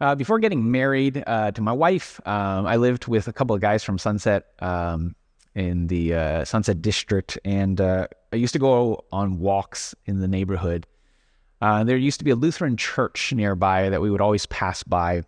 uh, 0.00 0.14
before 0.14 0.38
getting 0.38 0.70
married 0.70 1.22
uh, 1.26 1.50
to 1.52 1.60
my 1.60 1.72
wife, 1.72 2.20
um, 2.26 2.66
I 2.66 2.76
lived 2.76 3.06
with 3.06 3.28
a 3.28 3.32
couple 3.32 3.54
of 3.54 3.60
guys 3.60 3.84
from 3.84 3.98
Sunset 3.98 4.46
um, 4.60 5.14
in 5.54 5.88
the 5.88 6.14
uh, 6.14 6.44
Sunset 6.44 6.80
District, 6.80 7.38
and 7.44 7.80
uh, 7.80 8.06
I 8.32 8.36
used 8.36 8.54
to 8.54 8.58
go 8.58 9.04
on 9.12 9.38
walks 9.38 9.94
in 10.06 10.20
the 10.20 10.28
neighborhood. 10.28 10.86
Uh, 11.60 11.84
there 11.84 11.98
used 11.98 12.18
to 12.20 12.24
be 12.24 12.30
a 12.30 12.36
Lutheran 12.36 12.78
church 12.78 13.34
nearby 13.34 13.90
that 13.90 14.00
we 14.00 14.10
would 14.10 14.22
always 14.22 14.46
pass 14.46 14.82
by. 14.82 15.22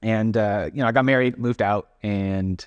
And 0.00 0.36
uh, 0.36 0.70
you 0.72 0.80
know, 0.80 0.88
I 0.88 0.92
got 0.92 1.04
married, 1.04 1.36
moved 1.38 1.60
out, 1.60 1.90
and 2.02 2.64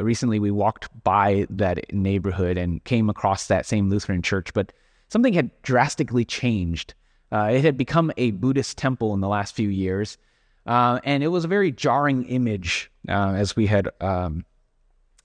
recently 0.00 0.38
we 0.38 0.52
walked 0.52 0.88
by 1.02 1.46
that 1.50 1.92
neighborhood 1.92 2.56
and 2.56 2.82
came 2.84 3.10
across 3.10 3.48
that 3.48 3.66
same 3.66 3.90
Lutheran 3.90 4.22
church, 4.22 4.54
but 4.54 4.72
something 5.08 5.32
had 5.32 5.50
drastically 5.62 6.24
changed. 6.24 6.94
it 7.32 7.64
had 7.64 7.76
become 7.76 8.12
a 8.16 8.30
Buddhist 8.30 8.78
temple 8.78 9.12
in 9.14 9.20
the 9.20 9.28
last 9.28 9.56
few 9.56 9.68
years. 9.68 10.18
Uh, 10.66 11.00
and 11.04 11.22
it 11.22 11.28
was 11.28 11.44
a 11.44 11.48
very 11.48 11.72
jarring 11.72 12.24
image 12.24 12.90
uh, 13.08 13.32
as 13.36 13.56
we 13.56 13.66
had, 13.66 13.88
um, 14.00 14.44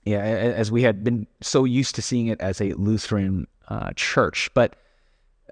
yeah, 0.04 0.20
as 0.20 0.72
we 0.72 0.82
had 0.82 1.04
been 1.04 1.26
so 1.40 1.64
used 1.64 1.94
to 1.94 2.02
seeing 2.02 2.26
it 2.26 2.40
as 2.40 2.60
a 2.60 2.72
Lutheran 2.72 3.46
uh, 3.68 3.90
church. 3.94 4.50
But 4.54 4.76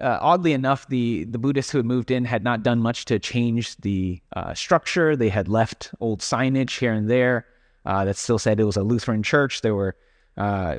uh, 0.01 0.19
oddly 0.21 0.53
enough, 0.53 0.87
the 0.89 1.23
the 1.25 1.39
Buddhists 1.39 1.71
who 1.71 1.77
had 1.77 1.85
moved 1.85 2.11
in 2.11 2.25
had 2.25 2.43
not 2.43 2.63
done 2.63 2.79
much 2.79 3.05
to 3.05 3.17
change 3.17 3.77
the 3.77 4.21
uh, 4.35 4.53
structure. 4.53 5.15
They 5.15 5.29
had 5.29 5.47
left 5.47 5.91
old 5.99 6.19
signage 6.19 6.79
here 6.79 6.93
and 6.93 7.09
there 7.09 7.45
that 7.85 8.17
still 8.17 8.37
said 8.37 8.59
it 8.59 8.65
was 8.65 8.77
a 8.77 8.83
Lutheran 8.83 9.23
church. 9.23 9.61
There 9.61 9.75
were 9.75 9.95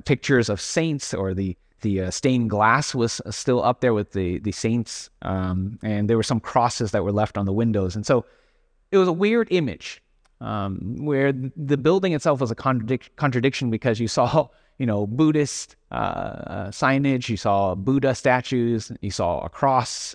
pictures 0.04 0.48
of 0.48 0.60
saints, 0.60 1.14
or 1.14 1.32
the 1.34 1.56
the 1.80 2.10
stained 2.10 2.50
glass 2.50 2.94
was 2.94 3.20
still 3.30 3.64
up 3.64 3.80
there 3.80 3.94
with 3.94 4.12
the 4.12 4.38
the 4.40 4.52
saints, 4.52 5.08
um, 5.22 5.78
and 5.82 6.10
there 6.10 6.18
were 6.18 6.22
some 6.22 6.40
crosses 6.40 6.90
that 6.90 7.02
were 7.02 7.12
left 7.12 7.38
on 7.38 7.46
the 7.46 7.52
windows, 7.52 7.96
and 7.96 8.04
so 8.04 8.24
it 8.90 8.98
was 8.98 9.08
a 9.08 9.12
weird 9.12 9.48
image 9.50 10.02
um, 10.40 11.04
where 11.04 11.32
the 11.32 11.76
building 11.76 12.12
itself 12.12 12.40
was 12.40 12.50
a 12.50 12.54
contradic- 12.54 13.10
contradiction 13.16 13.70
because 13.70 14.00
you 14.00 14.08
saw, 14.08 14.48
you 14.78 14.86
know, 14.86 15.06
Buddhist 15.06 15.76
uh, 15.90 15.94
uh, 15.94 16.70
signage, 16.70 17.28
you 17.28 17.36
saw 17.36 17.74
Buddha 17.74 18.14
statues, 18.14 18.92
you 19.00 19.10
saw 19.10 19.40
a 19.40 19.48
cross, 19.48 20.14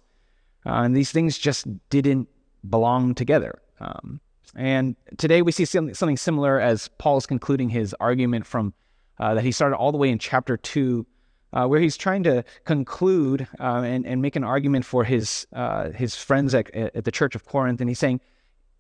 uh, 0.66 0.70
and 0.70 0.96
these 0.96 1.12
things 1.12 1.38
just 1.38 1.68
didn't 1.90 2.28
belong 2.70 3.14
together. 3.14 3.62
Um, 3.80 4.22
and 4.56 4.96
today 5.18 5.42
we 5.42 5.52
see 5.52 5.66
something 5.66 6.18
similar 6.18 6.60
as 6.60 6.88
Paul 7.00 7.18
is 7.18 7.26
concluding 7.26 7.70
his 7.70 7.94
argument 8.00 8.46
from 8.46 8.74
uh, 9.20 9.36
that 9.36 9.44
he 9.44 9.52
started 9.52 9.76
all 9.76 9.92
the 9.92 9.98
way 9.98 10.10
in 10.10 10.20
chapter 10.20 10.58
two. 10.58 11.06
Uh, 11.52 11.68
where 11.68 11.80
he's 11.80 11.96
trying 11.96 12.24
to 12.24 12.44
conclude 12.66 13.48
uh, 13.60 13.84
and, 13.86 14.08
and 14.08 14.24
make 14.24 14.36
an 14.36 14.44
argument 14.44 14.84
for 14.84 15.04
his 15.04 15.46
his 15.94 16.16
friends 16.16 16.56
at, 16.56 16.74
at 16.74 17.04
the 17.04 17.12
church 17.12 17.36
of 17.36 17.46
Corinth, 17.46 17.80
and 17.80 17.88
he's 17.88 18.00
saying, 18.00 18.20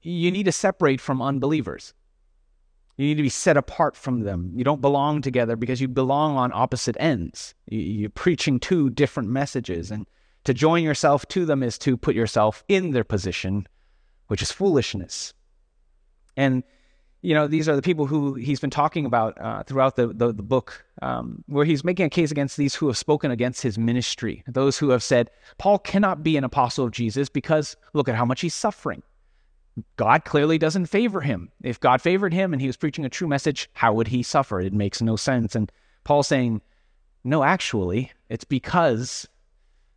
you 0.03 0.31
need 0.31 0.43
to 0.43 0.51
separate 0.51 1.01
from 1.01 1.21
unbelievers. 1.21 1.93
You 2.97 3.07
need 3.07 3.17
to 3.17 3.23
be 3.23 3.29
set 3.29 3.57
apart 3.57 3.95
from 3.95 4.21
them. 4.21 4.51
You 4.53 4.63
don't 4.63 4.81
belong 4.81 5.21
together 5.21 5.55
because 5.55 5.81
you 5.81 5.87
belong 5.87 6.37
on 6.37 6.51
opposite 6.53 6.95
ends. 6.99 7.55
You're 7.65 8.09
preaching 8.09 8.59
two 8.59 8.91
different 8.91 9.29
messages. 9.29 9.89
And 9.89 10.05
to 10.43 10.53
join 10.53 10.83
yourself 10.83 11.27
to 11.29 11.45
them 11.45 11.63
is 11.63 11.77
to 11.79 11.97
put 11.97 12.15
yourself 12.15 12.63
in 12.67 12.91
their 12.91 13.03
position, 13.03 13.67
which 14.27 14.43
is 14.43 14.51
foolishness. 14.51 15.33
And, 16.37 16.63
you 17.21 17.33
know, 17.33 17.47
these 17.47 17.67
are 17.67 17.75
the 17.75 17.81
people 17.81 18.05
who 18.05 18.35
he's 18.35 18.59
been 18.59 18.69
talking 18.69 19.05
about 19.05 19.41
uh, 19.41 19.63
throughout 19.63 19.95
the, 19.95 20.07
the, 20.07 20.31
the 20.31 20.43
book, 20.43 20.85
um, 21.01 21.43
where 21.47 21.65
he's 21.65 21.83
making 21.83 22.05
a 22.05 22.09
case 22.09 22.29
against 22.29 22.57
these 22.57 22.75
who 22.75 22.85
have 22.87 22.97
spoken 22.97 23.31
against 23.31 23.63
his 23.63 23.77
ministry, 23.79 24.43
those 24.47 24.77
who 24.77 24.89
have 24.89 25.01
said, 25.01 25.31
Paul 25.57 25.79
cannot 25.79 26.21
be 26.21 26.37
an 26.37 26.43
apostle 26.43 26.85
of 26.85 26.91
Jesus 26.91 27.29
because 27.29 27.75
look 27.93 28.07
at 28.07 28.15
how 28.15 28.25
much 28.25 28.41
he's 28.41 28.53
suffering. 28.53 29.01
God 29.97 30.25
clearly 30.25 30.57
doesn't 30.57 30.85
favor 30.85 31.21
him. 31.21 31.51
If 31.63 31.79
God 31.79 32.01
favored 32.01 32.33
him 32.33 32.53
and 32.53 32.61
he 32.61 32.67
was 32.67 32.77
preaching 32.77 33.05
a 33.05 33.09
true 33.09 33.27
message, 33.27 33.69
how 33.73 33.93
would 33.93 34.07
he 34.07 34.21
suffer? 34.23 34.59
It 34.59 34.73
makes 34.73 35.01
no 35.01 35.15
sense. 35.15 35.55
And 35.55 35.71
Paul's 36.03 36.27
saying, 36.27 36.61
no, 37.23 37.43
actually, 37.43 38.11
it's 38.29 38.43
because 38.43 39.27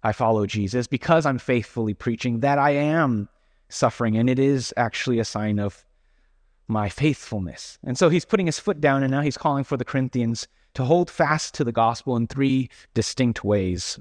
I 0.02 0.12
follow 0.12 0.46
Jesus, 0.46 0.86
because 0.86 1.26
I'm 1.26 1.38
faithfully 1.38 1.94
preaching, 1.94 2.40
that 2.40 2.58
I 2.58 2.70
am 2.70 3.28
suffering. 3.68 4.16
And 4.16 4.30
it 4.30 4.38
is 4.38 4.72
actually 4.76 5.18
a 5.18 5.24
sign 5.24 5.58
of 5.58 5.84
my 6.68 6.88
faithfulness. 6.88 7.78
And 7.84 7.98
so 7.98 8.08
he's 8.08 8.24
putting 8.24 8.46
his 8.46 8.58
foot 8.58 8.80
down 8.80 9.02
and 9.02 9.10
now 9.10 9.20
he's 9.20 9.36
calling 9.36 9.64
for 9.64 9.76
the 9.76 9.84
Corinthians 9.84 10.48
to 10.74 10.84
hold 10.84 11.10
fast 11.10 11.54
to 11.54 11.64
the 11.64 11.72
gospel 11.72 12.16
in 12.16 12.26
three 12.26 12.70
distinct 12.94 13.44
ways. 13.44 13.98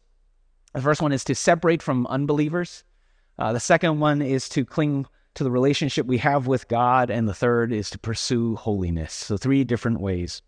The 0.74 0.82
first 0.82 1.02
one 1.02 1.12
is 1.12 1.24
to 1.26 1.36
separate 1.36 1.82
from 1.82 2.06
unbelievers. 2.08 2.84
Uh, 3.40 3.54
the 3.54 3.60
second 3.60 4.00
one 4.00 4.22
is 4.22 4.50
to 4.50 4.66
cling 4.66 5.06
to 5.36 5.44
the 5.44 5.52
relationship 5.52 6.06
we 6.06 6.18
have 6.18 6.48
with 6.48 6.68
God, 6.68 7.10
and 7.10 7.28
the 7.28 7.34
third 7.34 7.72
is 7.72 7.90
to 7.92 8.00
pursue 8.00 8.56
holiness. 8.56 9.14
So, 9.14 9.38
three 9.38 9.64
different 9.64 10.00
ways. 10.00 10.42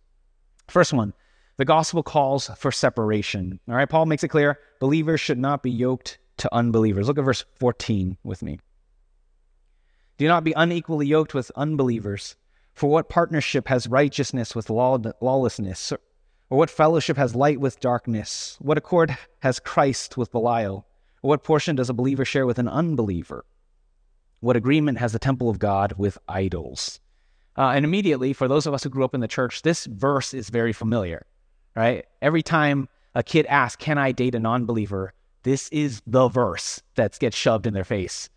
First 0.67 0.93
one, 0.93 1.13
the 1.57 1.65
gospel 1.65 2.03
calls 2.03 2.49
for 2.57 2.71
separation. 2.71 3.59
All 3.67 3.75
right, 3.75 3.89
Paul 3.89 4.05
makes 4.05 4.23
it 4.23 4.29
clear 4.29 4.59
believers 4.79 5.21
should 5.21 5.39
not 5.39 5.63
be 5.63 5.71
yoked 5.71 6.19
to 6.37 6.53
unbelievers. 6.53 7.07
Look 7.07 7.17
at 7.17 7.25
verse 7.25 7.45
14 7.59 8.17
with 8.23 8.43
me. 8.43 8.59
Do 10.17 10.27
not 10.27 10.43
be 10.43 10.53
unequally 10.53 11.07
yoked 11.07 11.33
with 11.33 11.51
unbelievers. 11.55 12.35
For 12.73 12.89
what 12.89 13.09
partnership 13.09 13.67
has 13.67 13.87
righteousness 13.87 14.55
with 14.55 14.69
law- 14.69 14.99
lawlessness? 15.19 15.91
Or 16.49 16.57
what 16.57 16.69
fellowship 16.69 17.17
has 17.17 17.35
light 17.35 17.59
with 17.59 17.79
darkness? 17.79 18.57
What 18.59 18.77
accord 18.77 19.17
has 19.39 19.59
Christ 19.59 20.15
with 20.15 20.31
Belial? 20.31 20.85
Or 21.23 21.29
what 21.29 21.43
portion 21.43 21.75
does 21.75 21.89
a 21.89 21.93
believer 21.93 22.23
share 22.23 22.45
with 22.45 22.59
an 22.59 22.67
unbeliever? 22.67 23.45
What 24.39 24.55
agreement 24.55 24.99
has 24.99 25.13
the 25.13 25.19
temple 25.19 25.49
of 25.49 25.59
God 25.59 25.93
with 25.97 26.17
idols? 26.27 26.99
Uh, 27.57 27.69
and 27.69 27.83
immediately, 27.83 28.33
for 28.33 28.47
those 28.47 28.67
of 28.67 28.73
us 28.73 28.83
who 28.83 28.89
grew 28.89 29.03
up 29.03 29.15
in 29.15 29.21
the 29.21 29.27
church, 29.27 29.63
this 29.63 29.85
verse 29.85 30.33
is 30.33 30.49
very 30.49 30.73
familiar, 30.73 31.25
right? 31.75 32.05
Every 32.21 32.43
time 32.43 32.87
a 33.15 33.23
kid 33.23 33.47
asks, 33.47 33.83
Can 33.83 33.97
I 33.97 34.11
date 34.11 34.35
a 34.35 34.39
non 34.39 34.65
believer? 34.65 35.13
This 35.41 35.69
is 35.69 36.01
the 36.05 36.27
verse 36.27 36.81
that 36.95 37.17
gets 37.19 37.35
shoved 37.35 37.65
in 37.65 37.73
their 37.73 37.83
face. 37.83 38.29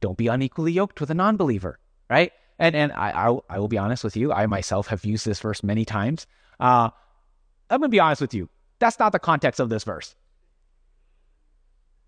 Don't 0.00 0.18
be 0.18 0.26
unequally 0.26 0.72
yoked 0.72 1.00
with 1.00 1.10
a 1.10 1.14
non 1.14 1.36
believer, 1.36 1.78
right? 2.10 2.32
And, 2.58 2.74
and 2.74 2.92
I, 2.92 3.28
I, 3.28 3.38
I, 3.48 3.58
will 3.58 3.68
be 3.68 3.78
honest 3.78 4.02
with 4.02 4.16
you, 4.16 4.32
I 4.32 4.46
myself 4.46 4.88
have 4.88 5.04
used 5.04 5.26
this 5.26 5.40
verse 5.40 5.62
many 5.62 5.84
times. 5.84 6.26
Uh, 6.58 6.90
I'm 7.70 7.80
going 7.80 7.90
to 7.90 7.94
be 7.94 8.00
honest 8.00 8.20
with 8.20 8.34
you. 8.34 8.48
That's 8.78 8.98
not 8.98 9.12
the 9.12 9.18
context 9.18 9.60
of 9.60 9.68
this 9.68 9.84
verse. 9.84 10.14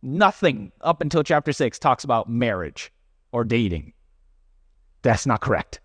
Nothing 0.02 0.72
up 0.80 1.00
until 1.00 1.22
chapter 1.22 1.52
six 1.52 1.78
talks 1.78 2.04
about 2.04 2.28
marriage 2.28 2.92
or 3.32 3.44
dating. 3.44 3.92
That's 5.02 5.26
not 5.26 5.40
correct. 5.40 5.80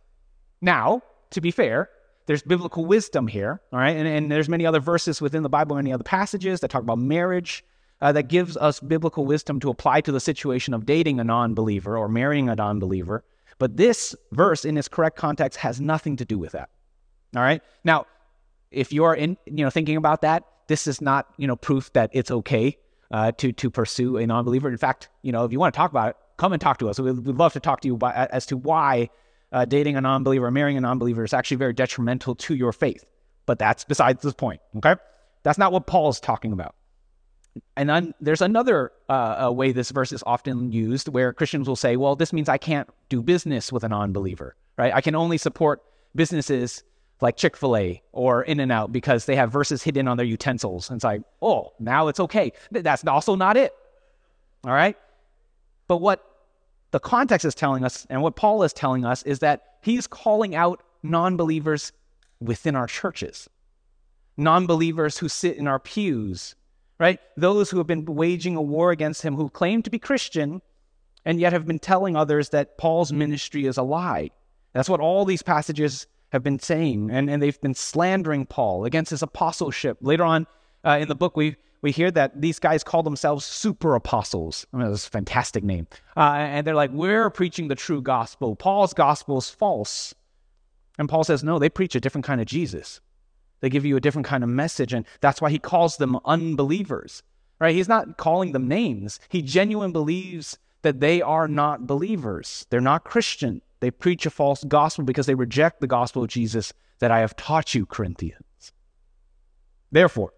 Now, 0.62 1.02
to 1.32 1.42
be 1.42 1.52
fair, 1.52 1.90
there's 2.28 2.42
biblical 2.42 2.86
wisdom 2.86 3.28
here, 3.28 3.62
all 3.74 3.80
right? 3.80 3.96
And, 3.96 4.08
and 4.08 4.32
there's 4.32 4.50
many 4.50 4.66
other 4.66 4.80
verses 4.80 5.22
within 5.22 5.44
the 5.44 5.50
Bible, 5.50 5.76
many 5.76 5.92
other 5.92 6.04
passages 6.04 6.60
that 6.60 6.70
talk 6.70 6.84
about 6.84 7.00
marriage 7.00 7.64
uh, 8.02 8.12
that 8.12 8.24
gives 8.24 8.58
us 8.58 8.80
biblical 8.80 9.26
wisdom 9.26 9.60
to 9.60 9.70
apply 9.70 10.02
to 10.02 10.12
the 10.12 10.20
situation 10.20 10.74
of 10.74 10.86
dating 10.86 11.20
a 11.20 11.24
non 11.24 11.54
believer 11.54 11.98
or 11.98 12.08
marrying 12.08 12.50
a 12.50 12.56
non 12.56 12.80
believer. 12.80 13.24
But 13.60 13.78
this 13.78 14.16
verse, 14.32 14.66
in 14.66 14.78
its 14.78 14.88
correct 14.88 15.18
context, 15.18 15.60
has 15.60 15.80
nothing 15.80 16.16
to 16.18 16.26
do 16.26 16.38
with 16.40 16.54
that. 16.54 16.70
All 17.36 17.44
right. 17.44 17.62
Now, 17.84 18.08
if 18.72 18.92
you're 18.92 19.14
in, 19.14 19.38
you 19.46 19.64
know, 19.64 19.70
thinking 19.70 19.98
about 19.98 20.22
that, 20.22 20.46
this 20.68 20.88
is 20.88 21.02
not, 21.02 21.28
you 21.38 21.48
know, 21.48 21.56
proof 21.56 21.92
that 21.94 22.10
it's 22.14 22.32
okay 22.32 22.78
uh, 23.12 23.34
to 23.34 23.52
to 23.52 23.70
pursue 23.70 24.18
a 24.18 24.26
non-believer. 24.26 24.70
In 24.70 24.78
fact, 24.78 25.10
you 25.22 25.32
know, 25.32 25.44
if 25.46 25.52
you 25.52 25.60
want 25.60 25.74
to 25.74 25.78
talk 25.78 25.92
about 25.92 26.10
it, 26.10 26.16
come 26.42 26.54
and 26.54 26.62
talk 26.62 26.80
to 26.80 26.90
us. 26.90 27.00
We'd, 27.00 27.20
we'd 27.20 27.38
love 27.38 27.54
to 27.54 27.60
talk 27.60 27.82
to 27.82 27.88
you 27.88 27.96
by, 27.96 28.12
as 28.14 28.48
to 28.48 28.58
why 28.58 29.10
uh, 29.52 29.66
dating 29.66 29.96
a 29.96 30.02
non 30.02 30.24
believer 30.24 30.50
marrying 30.50 30.78
a 30.78 30.82
non 30.82 30.98
believer 30.98 31.24
is 31.24 31.34
actually 31.34 31.58
very 31.58 31.74
detrimental 31.74 32.36
to 32.36 32.56
your 32.56 32.74
faith. 32.74 33.06
But 33.46 33.60
that's 33.60 33.84
besides 33.84 34.24
the 34.24 34.34
point, 34.34 34.60
okay? 34.78 34.96
That's 35.44 35.60
not 35.60 35.72
what 35.72 35.86
Paul's 35.86 36.20
talking 36.20 36.52
about. 36.52 36.76
And 37.76 37.90
then 37.90 38.14
there's 38.20 38.42
another 38.42 38.92
uh, 39.10 39.52
way 39.54 39.72
this 39.72 39.92
verse 39.92 40.12
is 40.12 40.24
often 40.26 40.72
used 40.72 41.10
where 41.10 41.32
Christians 41.34 41.68
will 41.68 41.76
say, 41.76 41.96
well, 41.96 42.16
this 42.16 42.34
means 42.34 42.50
I 42.50 42.58
can't 42.58 42.90
do 43.10 43.22
business 43.22 43.72
with 43.72 43.84
a 43.84 43.90
non 43.90 44.12
believer, 44.12 44.56
right? 44.78 44.94
I 44.94 45.02
can 45.02 45.16
only 45.16 45.38
support 45.38 45.84
businesses 46.16 46.84
like 47.20 47.38
Chick 47.38 47.56
fil 47.56 47.78
A 47.78 48.02
or 48.14 48.42
In 48.42 48.60
N 48.60 48.72
Out 48.72 48.92
because 48.92 49.26
they 49.26 49.36
have 49.36 49.52
verses 49.52 49.84
hidden 49.84 50.08
on 50.08 50.18
their 50.18 50.26
utensils. 50.26 50.90
And 50.90 50.98
it's 50.98 51.04
like, 51.04 51.22
oh, 51.40 51.74
now 51.80 52.08
it's 52.08 52.20
okay. 52.20 52.54
That's 52.72 53.06
also 53.06 53.36
not 53.36 53.58
it. 53.58 53.76
All 54.64 54.74
right? 54.74 54.98
But 55.88 55.98
what 55.98 56.31
the 56.92 57.00
context 57.00 57.46
is 57.46 57.56
telling 57.56 57.84
us, 57.84 58.06
and 58.10 58.22
what 58.22 58.36
Paul 58.36 58.64
is 58.64 58.74
telling 58.74 59.06
us, 59.06 59.24
is 59.24 59.40
that 59.40 59.78
he's 59.82 60.08
calling 60.08 60.56
out 60.56 60.84
non 61.04 61.38
believers 61.38 61.92
within 62.40 62.76
our 62.76 62.88
churches, 62.88 63.50
non 64.38 64.66
believers 64.68 65.18
who 65.18 65.30
sit 65.30 65.58
in 65.58 65.68
our 65.68 65.80
pews, 65.80 66.56
right? 67.00 67.20
Those 67.38 67.70
who 67.70 67.78
have 67.78 67.88
been 67.88 68.06
waging 68.06 68.56
a 68.56 68.62
war 68.62 68.92
against 68.92 69.22
him, 69.22 69.36
who 69.36 69.50
claim 69.50 69.82
to 69.84 69.90
be 69.90 70.00
Christian, 70.00 70.62
and 71.26 71.40
yet 71.40 71.54
have 71.54 71.66
been 71.66 71.80
telling 71.80 72.16
others 72.16 72.50
that 72.50 72.78
Paul's 72.78 73.14
ministry 73.14 73.66
is 73.66 73.78
a 73.78 73.84
lie. 73.84 74.32
That's 74.74 74.90
what 74.90 75.00
all 75.00 75.26
these 75.26 75.44
passages 75.44 76.08
have 76.32 76.44
been 76.44 76.60
saying, 76.60 77.10
and, 77.12 77.30
and 77.30 77.42
they've 77.42 77.60
been 77.62 77.76
slandering 77.76 78.46
Paul 78.46 78.86
against 78.86 79.12
his 79.12 79.22
apostleship. 79.22 79.98
Later 80.02 80.24
on 80.24 80.48
uh, 80.86 80.98
in 81.02 81.08
the 81.08 81.16
book, 81.16 81.36
we 81.36 81.56
we 81.82 81.92
hear 81.92 82.12
that 82.12 82.40
these 82.40 82.60
guys 82.60 82.84
call 82.84 83.04
themselves 83.04 83.44
super 83.46 83.96
apostles. 83.96 84.66
I 84.74 84.78
mean, 84.78 84.90
that's 84.90 85.08
a 85.08 85.10
fantastic 85.10 85.64
name. 85.64 85.88
Uh, 86.16 86.36
and 86.38 86.66
they're 86.66 86.76
like, 86.76 86.92
we're 86.92 87.30
preaching 87.30 87.68
the 87.68 87.76
true 87.76 88.02
gospel. 88.02 88.56
Paul's 88.56 88.94
gospel 88.94 89.38
is 89.40 89.50
false. 89.50 90.14
And 91.00 91.10
Paul 91.10 91.24
says, 91.24 91.44
no, 91.44 91.58
they 91.58 91.70
preach 91.70 91.96
a 91.96 92.00
different 92.00 92.26
kind 92.26 92.40
of 92.40 92.48
Jesus. 92.48 93.02
They 93.62 93.70
give 93.70 93.86
you 93.86 93.96
a 93.96 94.02
different 94.02 94.28
kind 94.28 94.44
of 94.44 94.50
message. 94.50 94.94
And 94.94 95.06
that's 95.22 95.42
why 95.42 95.50
he 95.50 95.60
calls 95.60 95.98
them 95.98 96.20
unbelievers, 96.26 97.24
right? 97.60 97.76
He's 97.76 97.90
not 97.90 98.18
calling 98.18 98.52
them 98.52 98.68
names. 98.68 99.20
He 99.30 99.42
genuinely 99.42 99.94
believes 99.94 100.60
that 100.84 101.00
they 101.00 101.22
are 101.22 101.48
not 101.48 101.88
believers. 101.88 102.68
They're 102.70 102.82
not 102.82 103.04
Christian. 103.04 103.62
They 103.80 103.90
preach 103.90 104.26
a 104.28 104.30
false 104.30 104.64
gospel 104.64 105.04
because 105.04 105.26
they 105.26 105.36
reject 105.36 105.82
the 105.82 105.88
gospel 105.88 106.24
of 106.24 106.30
Jesus 106.30 106.74
that 107.00 107.12
I 107.12 107.20
have 107.20 107.36
taught 107.36 107.74
you, 107.74 107.88
Corinthians. 107.88 108.74
Therefore, 109.92 110.34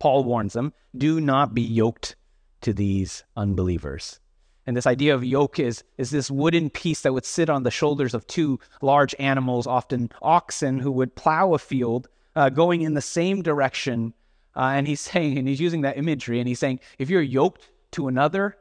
Paul 0.00 0.24
warns 0.24 0.54
them 0.54 0.72
do 0.96 1.20
not 1.20 1.54
be 1.54 1.62
yoked 1.62 2.16
to 2.62 2.72
these 2.72 3.22
unbelievers. 3.36 4.18
And 4.66 4.76
this 4.76 4.86
idea 4.86 5.14
of 5.14 5.24
yoke 5.24 5.58
is, 5.58 5.84
is 5.96 6.10
this 6.10 6.30
wooden 6.30 6.70
piece 6.70 7.02
that 7.02 7.12
would 7.12 7.24
sit 7.24 7.48
on 7.48 7.62
the 7.62 7.70
shoulders 7.70 8.14
of 8.14 8.26
two 8.26 8.58
large 8.82 9.14
animals, 9.18 9.66
often 9.66 10.10
oxen, 10.22 10.78
who 10.78 10.92
would 10.92 11.14
plow 11.14 11.54
a 11.54 11.58
field 11.58 12.08
uh, 12.36 12.50
going 12.50 12.82
in 12.82 12.94
the 12.94 13.00
same 13.00 13.42
direction. 13.42 14.12
Uh, 14.56 14.72
and 14.74 14.86
he's 14.86 15.00
saying, 15.12 15.38
and 15.38 15.48
he's 15.48 15.60
using 15.60 15.82
that 15.82 15.96
imagery, 15.96 16.38
and 16.38 16.48
he's 16.48 16.58
saying, 16.58 16.80
if 16.98 17.08
you're 17.08 17.22
yoked 17.22 17.70
to 17.92 18.08
another, 18.08 18.56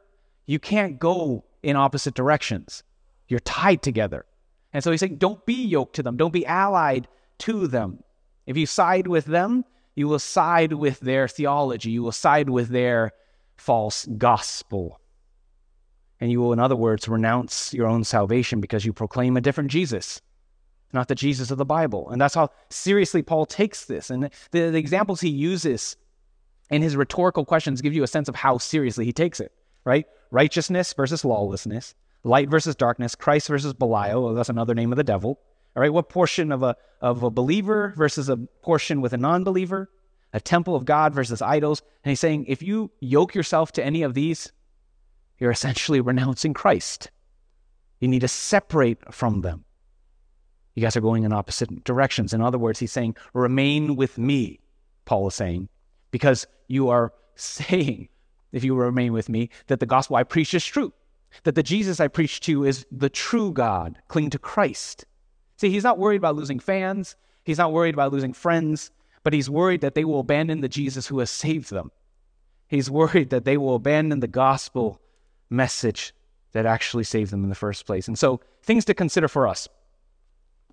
you 0.45 0.59
can't 0.59 0.99
go 0.99 1.43
in 1.63 1.75
opposite 1.75 2.13
directions. 2.13 2.83
You're 3.27 3.41
tied 3.41 3.81
together. 3.81 4.25
And 4.73 4.83
so 4.83 4.91
he's 4.91 4.99
saying, 4.99 5.17
don't 5.17 5.45
be 5.45 5.65
yoked 5.65 5.95
to 5.95 6.03
them, 6.03 6.17
don't 6.17 6.33
be 6.33 6.45
allied 6.45 7.07
to 7.39 7.67
them. 7.67 8.03
If 8.45 8.57
you 8.57 8.65
side 8.65 9.07
with 9.07 9.25
them, 9.25 9.65
you 9.99 10.07
will 10.07 10.17
side 10.17 10.71
with 10.71 11.01
their 11.01 11.27
theology, 11.27 11.91
you 11.91 12.01
will 12.01 12.13
side 12.13 12.49
with 12.49 12.69
their 12.69 13.11
false 13.57 14.05
gospel. 14.17 15.01
And 16.21 16.31
you 16.31 16.39
will, 16.39 16.53
in 16.53 16.59
other 16.59 16.75
words, 16.75 17.09
renounce 17.09 17.73
your 17.73 17.85
own 17.85 18.05
salvation 18.05 18.61
because 18.61 18.85
you 18.85 18.93
proclaim 18.93 19.35
a 19.35 19.41
different 19.41 19.71
Jesus, 19.71 20.21
not 20.93 21.09
the 21.09 21.15
Jesus 21.15 21.51
of 21.51 21.57
the 21.57 21.65
Bible. 21.65 22.09
And 22.09 22.19
that's 22.21 22.35
how 22.35 22.49
seriously 22.69 23.21
Paul 23.21 23.45
takes 23.45 23.85
this. 23.85 24.09
And 24.09 24.29
the, 24.51 24.69
the 24.69 24.77
examples 24.77 25.19
he 25.19 25.29
uses 25.29 25.97
in 26.69 26.81
his 26.81 26.95
rhetorical 26.95 27.43
questions 27.43 27.81
give 27.81 27.93
you 27.93 28.03
a 28.03 28.07
sense 28.07 28.29
of 28.29 28.35
how 28.35 28.57
seriously 28.57 29.03
he 29.03 29.11
takes 29.11 29.41
it, 29.41 29.51
right? 29.83 30.05
Righteousness 30.31 30.93
versus 30.93 31.25
lawlessness, 31.25 31.93
light 32.23 32.49
versus 32.49 32.75
darkness, 32.75 33.15
Christ 33.15 33.49
versus 33.49 33.73
Belial, 33.73 34.33
that's 34.33 34.47
another 34.47 34.75
name 34.75 34.93
of 34.93 34.97
the 34.97 35.03
devil. 35.03 35.41
All 35.79 35.83
right, 35.83 35.93
what 35.93 36.09
portion 36.09 36.51
of 36.51 36.61
a, 36.61 36.75
of 36.99 37.23
a 37.23 37.29
believer 37.29 37.93
versus 37.95 38.27
a 38.27 38.35
portion 38.35 38.99
with 38.99 39.13
a 39.13 39.17
non 39.17 39.45
believer? 39.45 39.89
A 40.33 40.41
temple 40.41 40.75
of 40.75 40.83
God 40.83 41.13
versus 41.13 41.41
idols. 41.41 41.81
And 42.03 42.09
he's 42.09 42.19
saying, 42.19 42.47
if 42.49 42.61
you 42.61 42.91
yoke 42.99 43.33
yourself 43.33 43.71
to 43.71 43.85
any 43.85 44.01
of 44.01 44.13
these, 44.13 44.51
you're 45.37 45.51
essentially 45.51 46.01
renouncing 46.01 46.53
Christ. 46.53 47.11
You 48.01 48.09
need 48.09 48.19
to 48.19 48.27
separate 48.27 49.13
from 49.13 49.39
them. 49.39 49.63
You 50.75 50.81
guys 50.81 50.97
are 50.97 51.01
going 51.01 51.23
in 51.23 51.31
opposite 51.31 51.85
directions. 51.85 52.33
In 52.33 52.41
other 52.41 52.57
words, 52.57 52.79
he's 52.79 52.91
saying, 52.91 53.15
remain 53.33 53.95
with 53.95 54.17
me, 54.17 54.59
Paul 55.05 55.29
is 55.29 55.35
saying, 55.35 55.69
because 56.11 56.45
you 56.67 56.89
are 56.89 57.13
saying, 57.35 58.09
if 58.51 58.65
you 58.65 58.75
remain 58.75 59.13
with 59.13 59.29
me, 59.29 59.49
that 59.67 59.79
the 59.79 59.85
gospel 59.85 60.17
I 60.17 60.23
preach 60.23 60.53
is 60.53 60.65
true, 60.65 60.91
that 61.45 61.55
the 61.55 61.63
Jesus 61.63 62.01
I 62.01 62.09
preach 62.09 62.41
to 62.41 62.65
is 62.65 62.85
the 62.91 63.09
true 63.09 63.53
God. 63.53 63.97
Cling 64.09 64.29
to 64.31 64.39
Christ. 64.39 65.05
See, 65.59 65.69
he's 65.69 65.83
not 65.83 65.97
worried 65.97 66.15
about 66.15 66.37
losing 66.37 66.57
fans, 66.57 67.17
he's 67.43 67.57
not 67.57 67.73
worried 67.73 67.93
about 67.93 68.13
losing 68.13 68.31
friends, 68.31 68.91
but 69.23 69.33
he's 69.33 69.49
worried 69.49 69.81
that 69.81 69.93
they 69.93 70.05
will 70.05 70.21
abandon 70.21 70.61
the 70.61 70.69
Jesus 70.69 71.05
who 71.05 71.19
has 71.19 71.29
saved 71.29 71.69
them. 71.69 71.91
He's 72.69 72.89
worried 72.89 73.29
that 73.31 73.43
they 73.43 73.57
will 73.57 73.75
abandon 73.75 74.21
the 74.21 74.27
gospel 74.27 75.01
message 75.49 76.13
that 76.53 76.65
actually 76.65 77.03
saved 77.03 77.31
them 77.31 77.43
in 77.43 77.49
the 77.49 77.55
first 77.55 77.85
place. 77.85 78.07
And 78.07 78.17
so, 78.17 78.39
things 78.63 78.85
to 78.85 78.93
consider 78.93 79.27
for 79.27 79.49
us. 79.49 79.67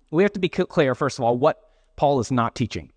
We 0.09 0.23
have 0.23 0.31
to 0.31 0.39
be 0.39 0.47
clear, 0.47 0.95
first 0.95 1.19
of 1.19 1.25
all, 1.25 1.37
what 1.37 1.59
Paul 1.97 2.21
is 2.21 2.31
not 2.31 2.55
teaching. 2.55 2.93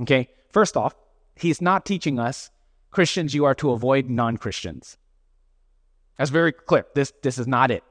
Okay? 0.00 0.30
First 0.48 0.76
off, 0.76 0.96
he's 1.36 1.62
not 1.62 1.86
teaching 1.86 2.18
us, 2.18 2.50
Christians, 2.90 3.34
you 3.34 3.44
are 3.44 3.54
to 3.54 3.70
avoid 3.70 4.10
non 4.10 4.36
Christians. 4.36 4.96
That's 6.18 6.30
very 6.30 6.50
clear. 6.50 6.86
This, 6.96 7.12
this 7.22 7.38
is 7.38 7.46
not 7.46 7.70
it. 7.70 7.84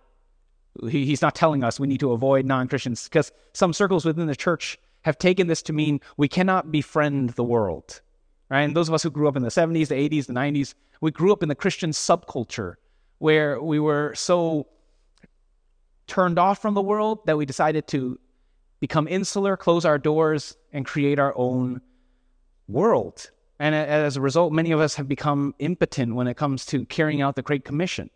He, 0.89 1.06
he's 1.06 1.21
not 1.21 1.36
telling 1.36 1.63
us 1.63 1.80
we 1.80 1.88
need 1.88 2.00
to 2.00 2.12
avoid 2.12 2.45
non 2.45 2.68
Christians 2.68 3.06
because 3.06 3.31
some 3.54 3.74
circles 3.74 4.06
within 4.06 4.27
the 4.27 4.36
church 4.36 4.77
have 5.01 5.18
taken 5.18 5.48
this 5.48 5.62
to 5.63 5.74
mean 5.74 6.00
we 6.18 6.27
cannot 6.27 6.71
befriend 6.71 7.31
the 7.31 7.44
world. 7.44 8.01
Right? 8.50 8.62
And 8.62 8.75
those 8.75 8.88
of 8.88 8.94
us 8.94 9.04
who 9.04 9.12
grew 9.12 9.27
up 9.27 9.36
in 9.36 9.44
the 9.44 9.50
70s, 9.50 9.88
the 9.88 9.95
80s, 9.95 10.25
the 10.25 10.33
90s, 10.33 10.74
we 11.01 11.12
grew 11.12 11.31
up 11.31 11.44
in 11.44 11.50
the 11.50 11.56
Christian 11.56 11.92
subculture 11.92 12.75
where 13.19 13.62
we 13.62 13.80
were 13.80 14.13
so 14.16 14.68
turned 16.07 16.39
off 16.39 16.62
from 16.62 16.74
the 16.74 16.81
world 16.81 17.19
that 17.25 17.38
we 17.38 17.45
decided 17.45 17.88
to 17.88 18.19
become 18.80 19.07
insular, 19.07 19.56
close 19.56 19.86
our 19.86 19.98
doors, 19.98 20.57
and 20.74 20.86
create 20.86 21.19
our 21.19 21.38
own 21.38 21.81
world. 22.68 23.30
And 23.60 23.75
as 23.75 24.16
a 24.16 24.21
result, 24.21 24.54
many 24.54 24.71
of 24.71 24.80
us 24.80 24.95
have 24.95 25.07
become 25.07 25.54
impotent 25.60 26.16
when 26.16 26.27
it 26.27 26.38
comes 26.38 26.66
to 26.68 26.86
carrying 26.86 27.21
out 27.21 27.36
the 27.36 27.42
Great 27.42 27.66
Commission. 27.66 28.10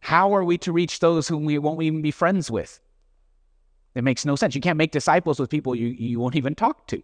How 0.00 0.34
are 0.34 0.44
we 0.44 0.58
to 0.58 0.72
reach 0.72 1.00
those 1.00 1.28
whom 1.28 1.44
we 1.44 1.58
won't 1.58 1.82
even 1.82 2.02
be 2.02 2.10
friends 2.10 2.50
with? 2.50 2.80
It 3.94 4.04
makes 4.04 4.24
no 4.24 4.36
sense. 4.36 4.54
You 4.54 4.60
can't 4.60 4.76
make 4.76 4.92
disciples 4.92 5.40
with 5.40 5.50
people 5.50 5.74
you, 5.74 5.88
you 5.88 6.20
won't 6.20 6.36
even 6.36 6.54
talk 6.54 6.86
to. 6.88 7.02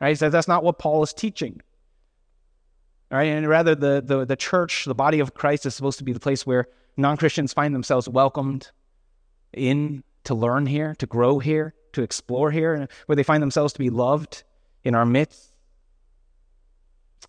Right? 0.00 0.16
So 0.16 0.30
that's 0.30 0.48
not 0.48 0.62
what 0.62 0.78
Paul 0.78 1.02
is 1.02 1.12
teaching. 1.12 1.60
Right, 3.10 3.24
and 3.24 3.48
rather 3.48 3.74
the, 3.74 4.02
the, 4.04 4.26
the 4.26 4.36
church, 4.36 4.84
the 4.84 4.94
body 4.94 5.18
of 5.20 5.32
Christ, 5.32 5.64
is 5.64 5.74
supposed 5.74 5.96
to 5.98 6.04
be 6.04 6.12
the 6.12 6.20
place 6.20 6.46
where 6.46 6.68
non 6.98 7.16
Christians 7.16 7.54
find 7.54 7.74
themselves 7.74 8.06
welcomed 8.06 8.70
in 9.54 10.04
to 10.24 10.34
learn 10.34 10.66
here, 10.66 10.94
to 10.96 11.06
grow 11.06 11.38
here, 11.38 11.74
to 11.94 12.02
explore 12.02 12.50
here, 12.50 12.74
and 12.74 12.88
where 13.06 13.16
they 13.16 13.22
find 13.22 13.42
themselves 13.42 13.72
to 13.72 13.78
be 13.78 13.88
loved 13.88 14.42
in 14.84 14.94
our 14.94 15.06
midst. 15.06 15.52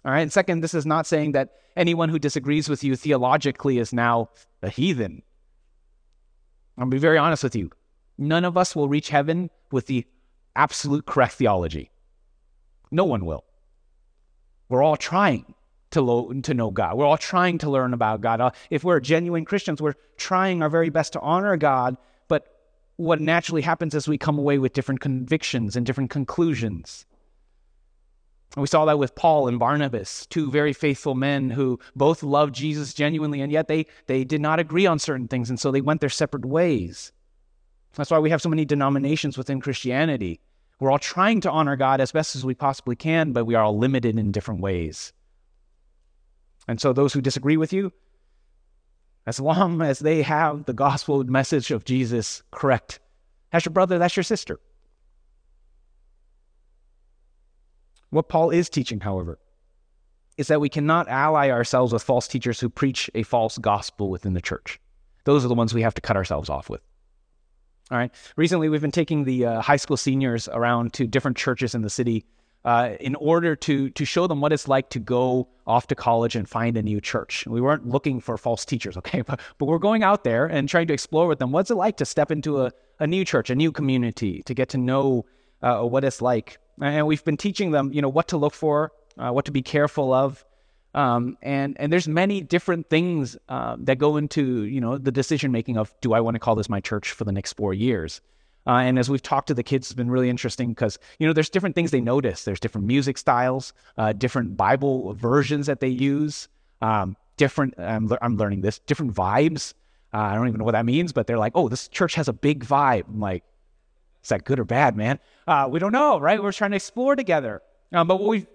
All 0.05 0.11
right, 0.11 0.21
and 0.21 0.31
second, 0.31 0.61
this 0.61 0.73
is 0.73 0.85
not 0.85 1.05
saying 1.05 1.33
that 1.33 1.53
anyone 1.75 2.09
who 2.09 2.19
disagrees 2.19 2.69
with 2.69 2.83
you 2.83 2.95
theologically 2.95 3.79
is 3.79 3.91
now 3.91 4.29
a 4.61 4.69
heathen. 4.69 5.23
I'll 6.77 6.87
be 6.87 6.97
very 6.97 7.17
honest 7.17 7.43
with 7.43 7.55
you. 7.55 7.71
None 8.17 8.45
of 8.45 8.57
us 8.57 8.75
will 8.75 8.87
reach 8.87 9.09
heaven 9.09 9.49
with 9.71 9.87
the 9.87 10.05
absolute 10.55 11.05
correct 11.05 11.33
theology. 11.33 11.91
No 12.91 13.05
one 13.05 13.25
will. 13.25 13.43
We're 14.69 14.83
all 14.83 14.97
trying 14.97 15.53
to, 15.91 16.01
lo- 16.01 16.33
to 16.33 16.53
know 16.53 16.71
God. 16.71 16.97
We're 16.97 17.05
all 17.05 17.17
trying 17.17 17.57
to 17.59 17.69
learn 17.69 17.93
about 17.93 18.21
God. 18.21 18.41
Uh, 18.41 18.51
if 18.69 18.83
we're 18.83 18.99
genuine 18.99 19.45
Christians, 19.45 19.81
we're 19.81 19.95
trying 20.17 20.61
our 20.61 20.69
very 20.69 20.89
best 20.89 21.13
to 21.13 21.19
honor 21.19 21.57
God. 21.57 21.97
But 22.27 22.47
what 22.97 23.19
naturally 23.19 23.61
happens 23.61 23.95
is 23.95 24.07
we 24.07 24.17
come 24.17 24.37
away 24.37 24.57
with 24.59 24.73
different 24.73 25.01
convictions 25.01 25.75
and 25.75 25.85
different 25.85 26.09
conclusions. 26.09 27.05
We 28.57 28.67
saw 28.67 28.85
that 28.85 28.97
with 28.97 29.15
Paul 29.15 29.47
and 29.47 29.59
Barnabas, 29.59 30.25
two 30.27 30.49
very 30.49 30.73
faithful 30.73 31.13
men 31.13 31.51
who 31.51 31.79
both 31.95 32.23
loved 32.23 32.55
Jesus 32.55 32.95
genuinely, 32.95 33.41
and 33.41 33.51
yet 33.51 33.67
they, 33.67 33.85
they 34.07 34.23
did 34.23 34.41
not 34.41 34.59
agree 34.59 34.87
on 34.87 34.97
certain 34.97 35.27
things, 35.27 35.49
and 35.49 35.59
so 35.59 35.71
they 35.71 35.81
went 35.81 36.01
their 36.01 36.09
separate 36.09 36.45
ways. 36.45 37.11
That's 37.93 38.09
why 38.09 38.19
we 38.19 38.31
have 38.31 38.41
so 38.41 38.49
many 38.49 38.65
denominations 38.65 39.37
within 39.37 39.61
Christianity. 39.61 40.39
We're 40.79 40.91
all 40.91 40.99
trying 40.99 41.41
to 41.41 41.51
honor 41.51 41.75
God 41.75 42.01
as 42.01 42.11
best 42.11 42.35
as 42.35 42.45
we 42.45 42.55
possibly 42.55 42.95
can, 42.95 43.33
but 43.33 43.45
we 43.45 43.55
are 43.55 43.63
all 43.63 43.77
limited 43.77 44.17
in 44.17 44.31
different 44.31 44.61
ways. 44.61 45.13
And 46.67 46.79
so, 46.79 46.93
those 46.93 47.13
who 47.13 47.21
disagree 47.21 47.57
with 47.57 47.73
you, 47.73 47.91
as 49.25 49.39
long 49.39 49.81
as 49.81 49.99
they 49.99 50.21
have 50.21 50.65
the 50.65 50.73
gospel 50.73 51.23
message 51.23 51.71
of 51.71 51.85
Jesus 51.85 52.41
correct, 52.51 52.99
that's 53.51 53.65
your 53.65 53.73
brother, 53.73 53.99
that's 53.99 54.15
your 54.15 54.23
sister. 54.23 54.59
What 58.09 58.29
Paul 58.29 58.49
is 58.49 58.69
teaching, 58.69 58.99
however, 58.99 59.39
is 60.37 60.47
that 60.47 60.61
we 60.61 60.69
cannot 60.69 61.07
ally 61.09 61.49
ourselves 61.49 61.93
with 61.93 62.01
false 62.01 62.27
teachers 62.27 62.59
who 62.59 62.69
preach 62.69 63.09
a 63.13 63.23
false 63.23 63.57
gospel 63.57 64.09
within 64.09 64.33
the 64.33 64.41
church. 64.41 64.79
Those 65.25 65.43
are 65.45 65.47
the 65.47 65.55
ones 65.55 65.73
we 65.73 65.81
have 65.81 65.93
to 65.95 66.01
cut 66.01 66.15
ourselves 66.15 66.49
off 66.49 66.69
with. 66.69 66.81
All 67.91 67.97
right. 67.97 68.11
Recently, 68.35 68.69
we've 68.69 68.81
been 68.81 68.91
taking 68.91 69.23
the 69.23 69.45
uh, 69.45 69.61
high 69.61 69.75
school 69.75 69.97
seniors 69.97 70.47
around 70.47 70.93
to 70.93 71.07
different 71.07 71.37
churches 71.37 71.75
in 71.75 71.81
the 71.81 71.89
city 71.89 72.25
uh, 72.65 72.91
in 72.99 73.15
order 73.15 73.55
to 73.55 73.89
to 73.91 74.05
show 74.05 74.27
them 74.27 74.41
what 74.41 74.53
it's 74.53 74.67
like 74.67 74.89
to 74.89 74.99
go 74.99 75.47
off 75.65 75.87
to 75.87 75.95
college 75.95 76.35
and 76.35 76.47
find 76.47 76.77
a 76.77 76.83
new 76.83 76.99
church. 77.01 77.45
We 77.47 77.61
weren't 77.61 77.87
looking 77.87 78.19
for 78.19 78.37
false 78.37 78.65
teachers, 78.65 78.97
okay, 79.01 79.21
but, 79.21 79.39
but 79.57 79.65
we're 79.65 79.79
going 79.79 80.03
out 80.03 80.23
there 80.23 80.45
and 80.45 80.67
trying 80.67 80.87
to 80.87 80.93
explore 80.93 81.27
with 81.27 81.39
them 81.39 81.51
what's 81.51 81.71
it 81.71 81.75
like 81.75 81.97
to 81.97 82.05
step 82.05 82.31
into 82.31 82.61
a, 82.61 82.71
a 82.99 83.07
new 83.07 83.25
church, 83.25 83.49
a 83.49 83.55
new 83.55 83.71
community, 83.71 84.43
to 84.43 84.53
get 84.53 84.69
to 84.69 84.77
know 84.77 85.25
uh, 85.61 85.81
what 85.81 86.03
it's 86.03 86.21
like. 86.21 86.57
And 86.81 87.05
we've 87.07 87.23
been 87.23 87.37
teaching 87.37 87.71
them, 87.71 87.91
you 87.93 88.01
know, 88.01 88.09
what 88.09 88.29
to 88.29 88.37
look 88.37 88.53
for, 88.53 88.91
uh, 89.17 89.31
what 89.31 89.45
to 89.45 89.51
be 89.51 89.61
careful 89.61 90.13
of, 90.13 90.45
um, 90.95 91.37
and 91.41 91.79
and 91.79 91.93
there's 91.93 92.07
many 92.07 92.41
different 92.41 92.89
things 92.89 93.37
uh, 93.47 93.75
that 93.79 93.97
go 93.97 94.17
into 94.17 94.63
you 94.63 94.81
know 94.81 94.97
the 94.97 95.11
decision 95.11 95.51
making 95.51 95.77
of 95.77 95.93
do 96.01 96.13
I 96.13 96.21
want 96.21 96.35
to 96.35 96.39
call 96.39 96.55
this 96.55 96.69
my 96.69 96.79
church 96.79 97.11
for 97.11 97.25
the 97.25 97.31
next 97.31 97.53
four 97.53 97.73
years. 97.73 98.21
Uh, 98.67 98.81
and 98.81 98.99
as 98.99 99.09
we've 99.09 99.21
talked 99.21 99.47
to 99.47 99.53
the 99.53 99.63
kids, 99.63 99.87
it's 99.87 99.95
been 99.95 100.11
really 100.11 100.29
interesting 100.29 100.69
because, 100.69 100.99
you 101.17 101.25
know, 101.25 101.33
there's 101.33 101.49
different 101.49 101.75
things 101.75 101.89
they 101.89 102.01
notice. 102.01 102.43
There's 102.43 102.59
different 102.59 102.85
music 102.85 103.17
styles, 103.17 103.73
uh, 103.97 104.13
different 104.13 104.57
Bible 104.57 105.13
versions 105.13 105.65
that 105.65 105.79
they 105.79 105.87
use, 105.87 106.49
um, 106.81 107.15
different, 107.37 107.73
I'm, 107.79 108.11
I'm, 108.21 108.37
learning 108.37 108.61
this, 108.61 108.77
different 108.79 109.13
vibes. 109.13 109.73
Uh, 110.13 110.17
I 110.17 110.35
don't 110.35 110.47
even 110.47 110.59
know 110.59 110.65
what 110.65 110.73
that 110.73 110.85
means, 110.85 111.13
but 111.13 111.25
they're 111.25 111.39
like, 111.39 111.53
oh, 111.55 111.67
this 111.67 111.87
church 111.87 112.13
has 112.15 112.27
a 112.27 112.33
big 112.33 112.63
vibe. 112.63 113.07
I'm 113.07 113.19
like, 113.19 113.43
is 114.29 114.31
that 114.31 114.45
good 114.45 114.59
or 114.59 114.65
bad, 114.65 114.95
man? 114.95 115.19
Uh, 115.47 115.67
we 115.69 115.79
don't 115.79 115.91
know, 115.91 116.19
right? 116.19 116.41
We're 116.41 116.51
trying 116.51 116.69
to 116.71 116.75
explore 116.75 117.15
together. 117.15 117.63
Um, 117.91 118.07
but 118.07 118.19
what 118.19 118.29
we've 118.29 118.47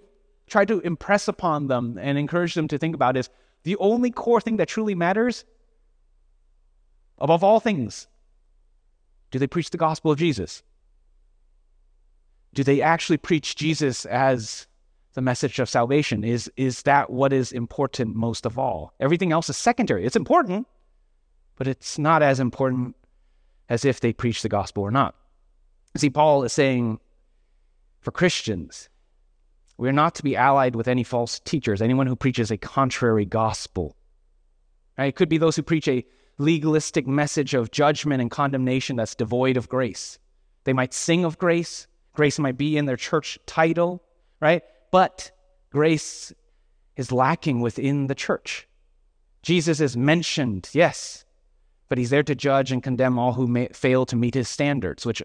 tried 0.46 0.68
to 0.68 0.78
impress 0.80 1.26
upon 1.26 1.66
them 1.66 1.98
and 2.00 2.16
encourage 2.16 2.54
them 2.54 2.68
to 2.68 2.78
think 2.78 2.94
about 2.94 3.16
is 3.16 3.28
the 3.64 3.76
only 3.78 4.12
core 4.12 4.40
thing 4.40 4.58
that 4.58 4.68
truly 4.68 4.94
matters 4.94 5.44
above 7.18 7.42
all 7.42 7.58
things 7.58 8.06
do 9.32 9.40
they 9.40 9.48
preach 9.48 9.70
the 9.70 9.78
gospel 9.78 10.12
of 10.12 10.18
Jesus? 10.18 10.62
Do 12.52 12.62
they 12.62 12.80
actually 12.80 13.16
preach 13.16 13.56
Jesus 13.56 14.06
as 14.06 14.68
the 15.14 15.22
message 15.22 15.58
of 15.58 15.68
salvation? 15.68 16.22
Is, 16.22 16.48
is 16.56 16.82
that 16.82 17.10
what 17.10 17.32
is 17.32 17.50
important 17.50 18.14
most 18.14 18.46
of 18.46 18.60
all? 18.60 18.94
Everything 19.00 19.32
else 19.32 19.50
is 19.50 19.56
secondary. 19.56 20.06
It's 20.06 20.14
important, 20.14 20.68
but 21.56 21.66
it's 21.66 21.98
not 21.98 22.22
as 22.22 22.38
important 22.38 22.94
as 23.68 23.84
if 23.84 23.98
they 23.98 24.12
preach 24.12 24.42
the 24.42 24.48
gospel 24.48 24.84
or 24.84 24.92
not. 24.92 25.16
See, 25.96 26.10
Paul 26.10 26.42
is 26.42 26.52
saying 26.52 26.98
for 28.00 28.10
Christians, 28.10 28.88
we 29.76 29.88
are 29.88 29.92
not 29.92 30.14
to 30.16 30.22
be 30.22 30.36
allied 30.36 30.76
with 30.76 30.88
any 30.88 31.04
false 31.04 31.40
teachers, 31.40 31.80
anyone 31.80 32.06
who 32.06 32.16
preaches 32.16 32.50
a 32.50 32.56
contrary 32.56 33.24
gospel. 33.24 33.96
Right? 34.98 35.06
It 35.06 35.16
could 35.16 35.28
be 35.28 35.38
those 35.38 35.56
who 35.56 35.62
preach 35.62 35.88
a 35.88 36.04
legalistic 36.38 37.06
message 37.06 37.54
of 37.54 37.70
judgment 37.70 38.20
and 38.20 38.30
condemnation 38.30 38.96
that's 38.96 39.14
devoid 39.14 39.56
of 39.56 39.68
grace. 39.68 40.18
They 40.64 40.72
might 40.72 40.94
sing 40.94 41.24
of 41.24 41.38
grace, 41.38 41.86
grace 42.12 42.38
might 42.38 42.58
be 42.58 42.76
in 42.76 42.86
their 42.86 42.96
church 42.96 43.38
title, 43.46 44.02
right? 44.40 44.62
But 44.90 45.30
grace 45.70 46.32
is 46.96 47.12
lacking 47.12 47.60
within 47.60 48.06
the 48.06 48.14
church. 48.14 48.68
Jesus 49.42 49.80
is 49.80 49.96
mentioned, 49.96 50.70
yes, 50.72 51.24
but 51.88 51.98
he's 51.98 52.10
there 52.10 52.22
to 52.22 52.34
judge 52.34 52.72
and 52.72 52.82
condemn 52.82 53.18
all 53.18 53.34
who 53.34 53.68
fail 53.68 54.06
to 54.06 54.16
meet 54.16 54.34
his 54.34 54.48
standards, 54.48 55.04
which 55.04 55.22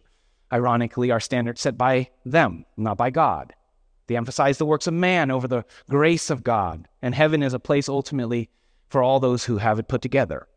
ironically 0.51 1.11
are 1.11 1.19
standards 1.19 1.61
set 1.61 1.77
by 1.77 2.09
them, 2.25 2.65
not 2.77 2.97
by 2.97 3.09
God. 3.09 3.53
They 4.07 4.17
emphasize 4.17 4.57
the 4.57 4.65
works 4.65 4.87
of 4.87 4.93
man 4.93 5.29
over 5.29 5.47
the 5.47 5.65
grace 5.89 6.29
of 6.29 6.43
God, 6.43 6.87
and 7.01 7.13
heaven 7.13 7.43
is 7.43 7.53
a 7.53 7.59
place 7.59 7.87
ultimately 7.87 8.49
for 8.89 9.03
all 9.03 9.19
those 9.19 9.45
who 9.45 9.57
have 9.57 9.77
it 9.77 9.87
put 9.87 10.01
together. 10.01 10.47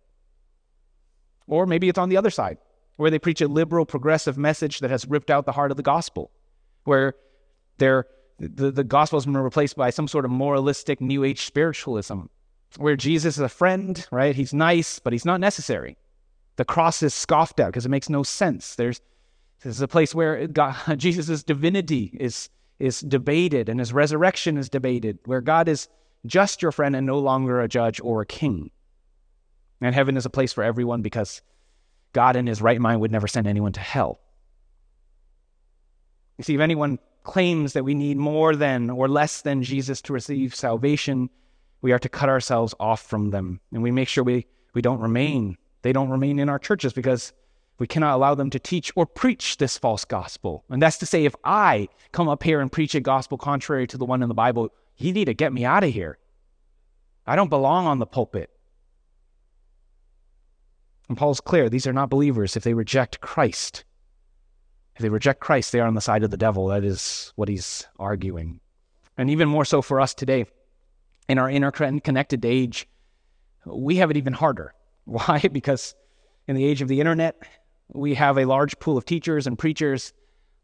Or 1.46 1.66
maybe 1.66 1.88
it's 1.88 1.98
on 1.98 2.08
the 2.08 2.16
other 2.16 2.30
side, 2.30 2.58
where 2.96 3.10
they 3.10 3.18
preach 3.18 3.42
a 3.42 3.48
liberal, 3.48 3.84
progressive 3.84 4.38
message 4.38 4.80
that 4.80 4.90
has 4.90 5.06
ripped 5.06 5.30
out 5.30 5.44
the 5.44 5.52
heart 5.52 5.70
of 5.70 5.76
the 5.76 5.82
gospel, 5.82 6.30
where 6.84 7.14
the, 7.78 8.04
the 8.38 8.84
gospel 8.84 9.18
has 9.18 9.26
been 9.26 9.36
replaced 9.36 9.76
by 9.76 9.90
some 9.90 10.08
sort 10.08 10.24
of 10.24 10.30
moralistic 10.30 11.00
New 11.00 11.22
Age 11.22 11.42
spiritualism, 11.42 12.22
where 12.78 12.96
Jesus 12.96 13.36
is 13.36 13.42
a 13.42 13.48
friend, 13.48 14.06
right? 14.10 14.34
He's 14.34 14.54
nice, 14.54 14.98
but 14.98 15.12
he's 15.12 15.26
not 15.26 15.40
necessary. 15.40 15.98
The 16.56 16.64
cross 16.64 17.02
is 17.02 17.12
scoffed 17.12 17.60
at 17.60 17.66
because 17.66 17.84
it 17.84 17.90
makes 17.90 18.08
no 18.08 18.22
sense. 18.22 18.76
There's 18.76 19.00
this 19.64 19.76
is 19.76 19.82
a 19.82 19.88
place 19.88 20.14
where 20.14 20.46
Jesus' 20.96 21.42
divinity 21.42 22.16
is, 22.18 22.50
is 22.78 23.00
debated 23.00 23.68
and 23.68 23.78
his 23.78 23.92
resurrection 23.92 24.56
is 24.56 24.68
debated, 24.68 25.18
where 25.24 25.40
God 25.40 25.68
is 25.68 25.88
just 26.26 26.62
your 26.62 26.72
friend 26.72 26.94
and 26.94 27.06
no 27.06 27.18
longer 27.18 27.60
a 27.60 27.68
judge 27.68 28.00
or 28.02 28.22
a 28.22 28.26
king. 28.26 28.70
And 29.80 29.94
heaven 29.94 30.16
is 30.16 30.26
a 30.26 30.30
place 30.30 30.52
for 30.52 30.62
everyone 30.62 31.02
because 31.02 31.42
God 32.12 32.36
in 32.36 32.46
his 32.46 32.62
right 32.62 32.80
mind 32.80 33.00
would 33.00 33.10
never 33.10 33.26
send 33.26 33.46
anyone 33.46 33.72
to 33.72 33.80
hell. 33.80 34.20
You 36.38 36.44
see, 36.44 36.54
if 36.54 36.60
anyone 36.60 36.98
claims 37.24 37.72
that 37.72 37.84
we 37.84 37.94
need 37.94 38.16
more 38.16 38.54
than 38.56 38.90
or 38.90 39.08
less 39.08 39.42
than 39.42 39.62
Jesus 39.62 40.00
to 40.02 40.12
receive 40.12 40.54
salvation, 40.54 41.30
we 41.80 41.92
are 41.92 41.98
to 41.98 42.08
cut 42.08 42.28
ourselves 42.28 42.74
off 42.80 43.02
from 43.02 43.30
them. 43.30 43.60
And 43.72 43.82
we 43.82 43.90
make 43.90 44.08
sure 44.08 44.24
we, 44.24 44.46
we 44.74 44.82
don't 44.82 45.00
remain, 45.00 45.56
they 45.82 45.92
don't 45.92 46.10
remain 46.10 46.38
in 46.38 46.48
our 46.48 46.58
churches 46.58 46.92
because 46.92 47.32
we 47.78 47.86
cannot 47.86 48.14
allow 48.14 48.34
them 48.34 48.50
to 48.50 48.58
teach 48.58 48.92
or 48.94 49.06
preach 49.06 49.56
this 49.56 49.78
false 49.78 50.04
gospel. 50.04 50.64
And 50.70 50.80
that's 50.80 50.98
to 50.98 51.06
say, 51.06 51.24
if 51.24 51.34
I 51.44 51.88
come 52.12 52.28
up 52.28 52.42
here 52.42 52.60
and 52.60 52.70
preach 52.70 52.94
a 52.94 53.00
gospel 53.00 53.38
contrary 53.38 53.86
to 53.88 53.98
the 53.98 54.04
one 54.04 54.22
in 54.22 54.28
the 54.28 54.34
Bible, 54.34 54.70
you 54.98 55.12
need 55.12 55.24
to 55.24 55.34
get 55.34 55.52
me 55.52 55.64
out 55.64 55.84
of 55.84 55.92
here. 55.92 56.18
I 57.26 57.36
don't 57.36 57.48
belong 57.48 57.86
on 57.86 57.98
the 57.98 58.06
pulpit. 58.06 58.50
And 61.08 61.16
Paul's 61.16 61.40
clear 61.40 61.68
these 61.68 61.86
are 61.86 61.92
not 61.92 62.10
believers 62.10 62.56
if 62.56 62.64
they 62.64 62.74
reject 62.74 63.20
Christ. 63.20 63.84
If 64.96 65.02
they 65.02 65.08
reject 65.08 65.40
Christ, 65.40 65.72
they 65.72 65.80
are 65.80 65.86
on 65.86 65.94
the 65.94 66.00
side 66.00 66.22
of 66.22 66.30
the 66.30 66.36
devil. 66.36 66.68
That 66.68 66.84
is 66.84 67.32
what 67.36 67.48
he's 67.48 67.86
arguing. 67.98 68.60
And 69.16 69.30
even 69.30 69.48
more 69.48 69.64
so 69.64 69.82
for 69.82 70.00
us 70.00 70.14
today, 70.14 70.46
in 71.28 71.38
our 71.38 71.50
interconnected 71.50 72.44
age, 72.44 72.88
we 73.64 73.96
have 73.96 74.10
it 74.10 74.16
even 74.16 74.32
harder. 74.32 74.74
Why? 75.04 75.40
Because 75.50 75.94
in 76.46 76.56
the 76.56 76.64
age 76.64 76.82
of 76.82 76.88
the 76.88 77.00
internet, 77.00 77.42
we 77.94 78.14
have 78.14 78.38
a 78.38 78.44
large 78.44 78.78
pool 78.78 78.96
of 78.96 79.04
teachers 79.04 79.46
and 79.46 79.58
preachers 79.58 80.12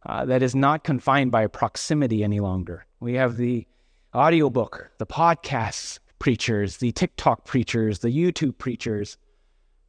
uh, 0.06 0.24
that 0.24 0.42
is 0.42 0.54
not 0.54 0.84
confined 0.84 1.30
by 1.30 1.46
proximity 1.46 2.24
any 2.24 2.40
longer. 2.40 2.86
We 3.00 3.14
have 3.14 3.36
the 3.36 3.66
audiobook, 4.14 4.90
the 4.98 5.06
podcast 5.06 5.98
preachers, 6.18 6.78
the 6.78 6.92
TikTok 6.92 7.44
preachers, 7.44 8.00
the 8.00 8.08
YouTube 8.08 8.58
preachers. 8.58 9.18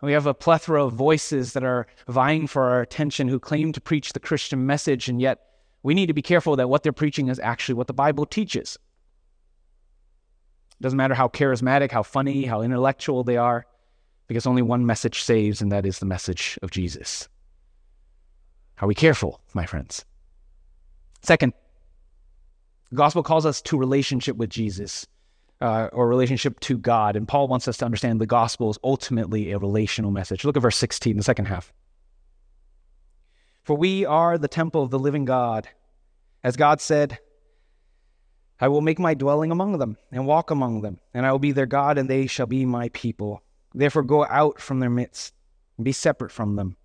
We 0.01 0.13
have 0.13 0.27
a 0.27 0.34
plethora 0.34 0.86
of 0.86 0.93
voices 0.93 1.53
that 1.53 1.63
are 1.63 1.88
vying 2.08 2.48
for 2.48 2.69
our 2.69 2.81
attention 2.81 3.27
who 3.27 3.39
claim 3.39 3.74
to 3.74 3.81
preach 3.81 4.13
the 4.13 4.19
Christian 4.19 4.65
message, 4.65 5.10
and 5.10 5.19
yet 5.19 5.39
we 5.84 5.93
need 5.93 6.08
to 6.08 6.13
be 6.13 6.22
careful 6.22 6.55
that 6.55 6.69
what 6.69 6.84
they're 6.84 6.93
preaching 6.93 7.27
is 7.27 7.39
actually 7.39 7.75
what 7.75 7.88
the 7.88 7.93
Bible 7.93 8.25
teaches. 8.25 8.77
It 10.79 10.84
doesn't 10.84 10.98
matter 10.98 11.15
how 11.15 11.27
charismatic, 11.27 11.91
how 11.91 12.03
funny, 12.03 12.46
how 12.46 12.62
intellectual 12.62 13.24
they 13.24 13.38
are, 13.38 13.65
because 14.29 14.45
only 14.45 14.62
one 14.62 14.86
message 14.86 15.24
saves, 15.24 15.59
and 15.59 15.71
that 15.71 15.88
is 15.88 15.98
the 15.98 16.05
message 16.05 16.59
of 16.62 16.69
Jesus. 16.69 17.27
Are 18.79 18.88
we 18.88 18.93
careful, 18.93 19.41
my 19.55 19.65
friends? 19.65 20.05
Second, 21.24 21.51
the 22.91 22.95
gospel 22.95 23.24
calls 23.24 23.48
us 23.48 23.59
to 23.63 23.77
relationship 23.77 24.38
with 24.38 24.51
Jesus 24.51 25.07
uh, 25.62 25.89
or 25.91 26.07
relationship 26.07 26.59
to 26.62 26.77
God. 26.77 27.15
And 27.15 27.27
Paul 27.27 27.48
wants 27.48 27.67
us 27.67 27.77
to 27.77 27.86
understand 27.86 28.21
the 28.21 28.27
gospel 28.27 28.69
is 28.69 28.77
ultimately 28.83 29.51
a 29.51 29.57
relational 29.57 30.12
message. 30.12 30.45
Look 30.45 30.55
at 30.55 30.62
verse 30.62 30.77
16, 30.77 31.17
the 31.17 31.24
second 31.24 31.45
half. 31.45 31.74
For 33.63 33.75
we 33.75 34.05
are 34.05 34.38
the 34.38 34.48
temple 34.48 34.83
of 34.83 34.91
the 34.91 35.00
living 35.00 35.25
God. 35.25 35.67
As 36.43 36.55
God 36.55 36.81
said, 36.81 37.17
I 38.59 38.67
will 38.67 38.81
make 38.81 39.00
my 39.00 39.15
dwelling 39.15 39.51
among 39.51 39.79
them 39.79 39.98
and 40.12 40.27
walk 40.27 40.51
among 40.51 40.81
them, 40.81 41.00
and 41.15 41.25
I 41.25 41.31
will 41.31 41.39
be 41.39 41.51
their 41.51 41.65
God, 41.65 41.98
and 41.98 42.07
they 42.07 42.27
shall 42.27 42.45
be 42.45 42.63
my 42.63 42.89
people. 42.89 43.41
Therefore, 43.73 44.03
go 44.03 44.25
out 44.25 44.59
from 44.59 44.79
their 44.79 44.89
midst 44.89 45.33
be 45.81 45.91
separate 45.91 46.31
from 46.31 46.55
them, 46.55 46.75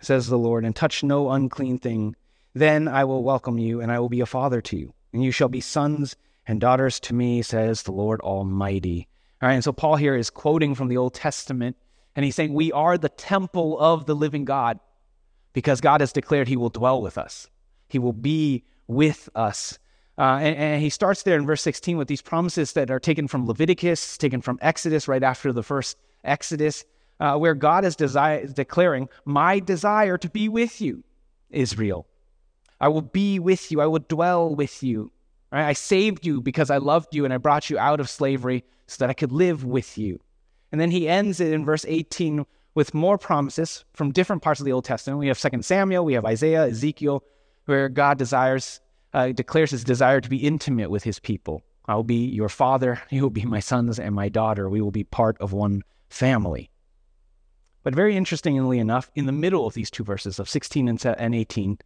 says 0.00 0.26
the 0.26 0.38
Lord, 0.38 0.64
and 0.64 0.74
touch 0.74 1.02
no 1.02 1.30
unclean 1.30 1.78
thing. 1.78 2.16
Then 2.52 2.86
I 2.86 3.04
will 3.04 3.24
welcome 3.24 3.58
you, 3.58 3.80
and 3.80 3.90
I 3.90 3.98
will 3.98 4.08
be 4.08 4.20
a 4.20 4.26
father 4.26 4.60
to 4.60 4.76
you, 4.76 4.92
and 5.12 5.24
you 5.24 5.30
shall 5.30 5.48
be 5.48 5.60
sons 5.60 6.16
and 6.46 6.60
daughters 6.60 7.00
to 7.00 7.14
me, 7.14 7.42
says 7.42 7.82
the 7.82 7.92
Lord 7.92 8.20
Almighty. 8.20 9.08
All 9.40 9.48
right, 9.48 9.54
and 9.54 9.64
so 9.64 9.72
Paul 9.72 9.96
here 9.96 10.14
is 10.14 10.30
quoting 10.30 10.74
from 10.74 10.88
the 10.88 10.96
Old 10.96 11.14
Testament, 11.14 11.76
and 12.14 12.24
he's 12.24 12.34
saying, 12.34 12.52
We 12.52 12.70
are 12.72 12.98
the 12.98 13.08
temple 13.08 13.78
of 13.78 14.06
the 14.06 14.14
living 14.14 14.44
God 14.44 14.78
because 15.52 15.80
God 15.80 16.00
has 16.00 16.12
declared 16.12 16.48
he 16.48 16.56
will 16.56 16.68
dwell 16.68 17.00
with 17.00 17.18
us, 17.18 17.48
he 17.88 17.98
will 17.98 18.12
be 18.12 18.64
with 18.86 19.28
us. 19.34 19.78
Uh, 20.16 20.38
and, 20.40 20.56
and, 20.56 20.82
he 20.82 20.88
starts 20.88 21.24
there 21.24 21.36
in 21.36 21.44
verse 21.44 21.62
16 21.62 21.96
with 21.96 22.06
these 22.06 22.22
promises 22.22 22.72
that 22.74 22.88
are 22.88 23.00
taken 23.00 23.26
from 23.26 23.46
Leviticus, 23.46 24.16
taken 24.16 24.40
from 24.40 24.58
Exodus, 24.62 25.08
right 25.08 25.24
after 25.24 25.52
the 25.52 25.62
first 25.62 25.96
Exodus, 26.22 26.84
uh, 27.18 27.36
where 27.36 27.54
God 27.54 27.84
is 27.84 27.96
desi- 27.96 28.54
declaring, 28.54 29.08
My 29.24 29.58
desire 29.58 30.16
to 30.18 30.28
be 30.28 30.48
with 30.48 30.80
you, 30.80 31.02
Israel. 31.50 32.06
I 32.80 32.88
will 32.88 33.02
be 33.02 33.38
with 33.38 33.72
you, 33.72 33.80
I 33.80 33.86
will 33.86 34.04
dwell 34.08 34.54
with 34.54 34.82
you. 34.82 35.10
Right? 35.50 35.66
I 35.66 35.72
saved 35.72 36.24
you 36.24 36.40
because 36.40 36.70
I 36.70 36.78
loved 36.78 37.14
you 37.14 37.24
and 37.24 37.32
I 37.32 37.38
brought 37.38 37.70
you 37.70 37.78
out 37.78 38.00
of 38.00 38.08
slavery 38.08 38.64
so 38.86 38.98
that 38.98 39.10
I 39.10 39.14
could 39.14 39.32
live 39.32 39.64
with 39.64 39.96
you. 39.98 40.20
And 40.70 40.80
then 40.80 40.90
he 40.90 41.08
ends 41.08 41.40
it 41.40 41.52
in 41.52 41.64
verse 41.64 41.84
18 41.86 42.44
with 42.74 42.94
more 42.94 43.16
promises 43.16 43.84
from 43.92 44.10
different 44.10 44.42
parts 44.42 44.60
of 44.60 44.66
the 44.66 44.72
Old 44.72 44.84
Testament. 44.84 45.20
We 45.20 45.28
have 45.28 45.38
2 45.38 45.62
Samuel, 45.62 46.04
we 46.04 46.14
have 46.14 46.24
Isaiah, 46.24 46.66
Ezekiel, 46.66 47.22
where 47.66 47.88
God 47.88 48.18
desires, 48.18 48.80
uh, 49.14 49.32
declares 49.32 49.70
his 49.70 49.84
desire 49.84 50.20
to 50.20 50.28
be 50.28 50.36
intimate 50.36 50.90
with 50.90 51.04
his 51.04 51.18
people. 51.18 51.62
I 51.86 51.94
will 51.94 52.04
be 52.04 52.26
your 52.26 52.48
father, 52.48 53.00
you 53.10 53.22
will 53.22 53.30
be 53.30 53.44
my 53.44 53.60
sons 53.60 53.98
and 53.98 54.14
my 54.14 54.28
daughter. 54.28 54.68
We 54.68 54.82
will 54.82 54.90
be 54.90 55.04
part 55.04 55.36
of 55.40 55.52
one 55.52 55.82
family. 56.10 56.70
But 57.82 57.94
very 57.94 58.16
interestingly 58.16 58.78
enough, 58.78 59.10
in 59.14 59.26
the 59.26 59.32
middle 59.32 59.66
of 59.66 59.74
these 59.74 59.90
two 59.90 60.04
verses 60.04 60.38
of 60.38 60.48
16 60.48 60.88
and 60.88 61.34
18, 61.34 61.78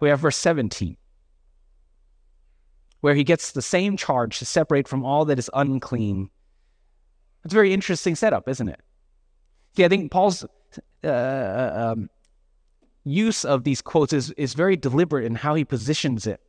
we 0.00 0.08
have 0.08 0.20
verse 0.20 0.36
17 0.36 0.96
where 3.04 3.14
he 3.14 3.22
gets 3.22 3.52
the 3.52 3.60
same 3.60 3.98
charge 3.98 4.38
to 4.38 4.46
separate 4.46 4.88
from 4.88 5.04
all 5.04 5.26
that 5.26 5.38
is 5.38 5.50
unclean. 5.52 6.30
It's 7.44 7.52
a 7.52 7.54
very 7.54 7.74
interesting 7.74 8.14
setup, 8.14 8.48
isn't 8.48 8.66
it? 8.66 8.80
See, 9.76 9.84
I 9.84 9.88
think 9.88 10.10
Paul's 10.10 10.42
uh, 11.04 11.06
uh, 11.06 11.92
um, 11.92 12.08
use 13.04 13.44
of 13.44 13.62
these 13.62 13.82
quotes 13.82 14.14
is, 14.14 14.30
is 14.38 14.54
very 14.54 14.78
deliberate 14.78 15.26
in 15.26 15.34
how 15.34 15.54
he 15.54 15.66
positions 15.66 16.26
it. 16.26 16.40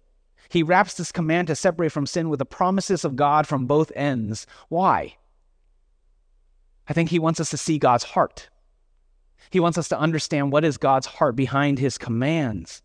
He 0.49 0.63
wraps 0.63 0.93
this 0.93 1.11
command 1.11 1.47
to 1.47 1.55
separate 1.55 1.91
from 1.91 2.05
sin 2.05 2.29
with 2.29 2.39
the 2.39 2.45
promises 2.45 3.03
of 3.03 3.15
God 3.15 3.47
from 3.47 3.65
both 3.65 3.91
ends. 3.95 4.45
Why? 4.69 5.15
I 6.87 6.93
think 6.93 7.09
he 7.09 7.19
wants 7.19 7.39
us 7.39 7.49
to 7.49 7.57
see 7.57 7.77
God's 7.77 8.03
heart. 8.03 8.49
He 9.49 9.59
wants 9.59 9.77
us 9.77 9.87
to 9.89 9.99
understand 9.99 10.51
what 10.51 10.65
is 10.65 10.77
God's 10.77 11.07
heart 11.07 11.35
behind 11.35 11.79
his 11.79 11.97
commands. 11.97 12.81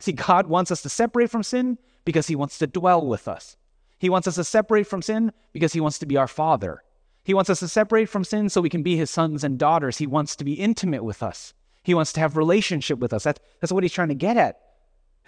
See, 0.00 0.12
God 0.12 0.46
wants 0.46 0.70
us 0.70 0.82
to 0.82 0.88
separate 0.88 1.30
from 1.30 1.42
sin 1.42 1.78
because 2.04 2.26
he 2.26 2.36
wants 2.36 2.58
to 2.58 2.66
dwell 2.66 3.06
with 3.06 3.28
us. 3.28 3.56
He 3.98 4.08
wants 4.08 4.28
us 4.28 4.36
to 4.36 4.44
separate 4.44 4.86
from 4.86 5.02
sin 5.02 5.32
because 5.52 5.72
he 5.72 5.80
wants 5.80 5.98
to 5.98 6.06
be 6.06 6.16
our 6.16 6.28
father. 6.28 6.82
He 7.24 7.34
wants 7.34 7.50
us 7.50 7.60
to 7.60 7.68
separate 7.68 8.08
from 8.08 8.24
sin 8.24 8.48
so 8.48 8.60
we 8.60 8.70
can 8.70 8.82
be 8.82 8.96
his 8.96 9.10
sons 9.10 9.44
and 9.44 9.58
daughters. 9.58 9.98
He 9.98 10.06
wants 10.06 10.36
to 10.36 10.44
be 10.44 10.54
intimate 10.54 11.04
with 11.04 11.22
us. 11.22 11.52
He 11.82 11.94
wants 11.94 12.12
to 12.14 12.20
have 12.20 12.36
relationship 12.36 12.98
with 12.98 13.12
us. 13.12 13.24
That's, 13.24 13.40
that's 13.60 13.72
what 13.72 13.82
he's 13.82 13.92
trying 13.92 14.08
to 14.08 14.14
get 14.14 14.36
at. 14.36 14.60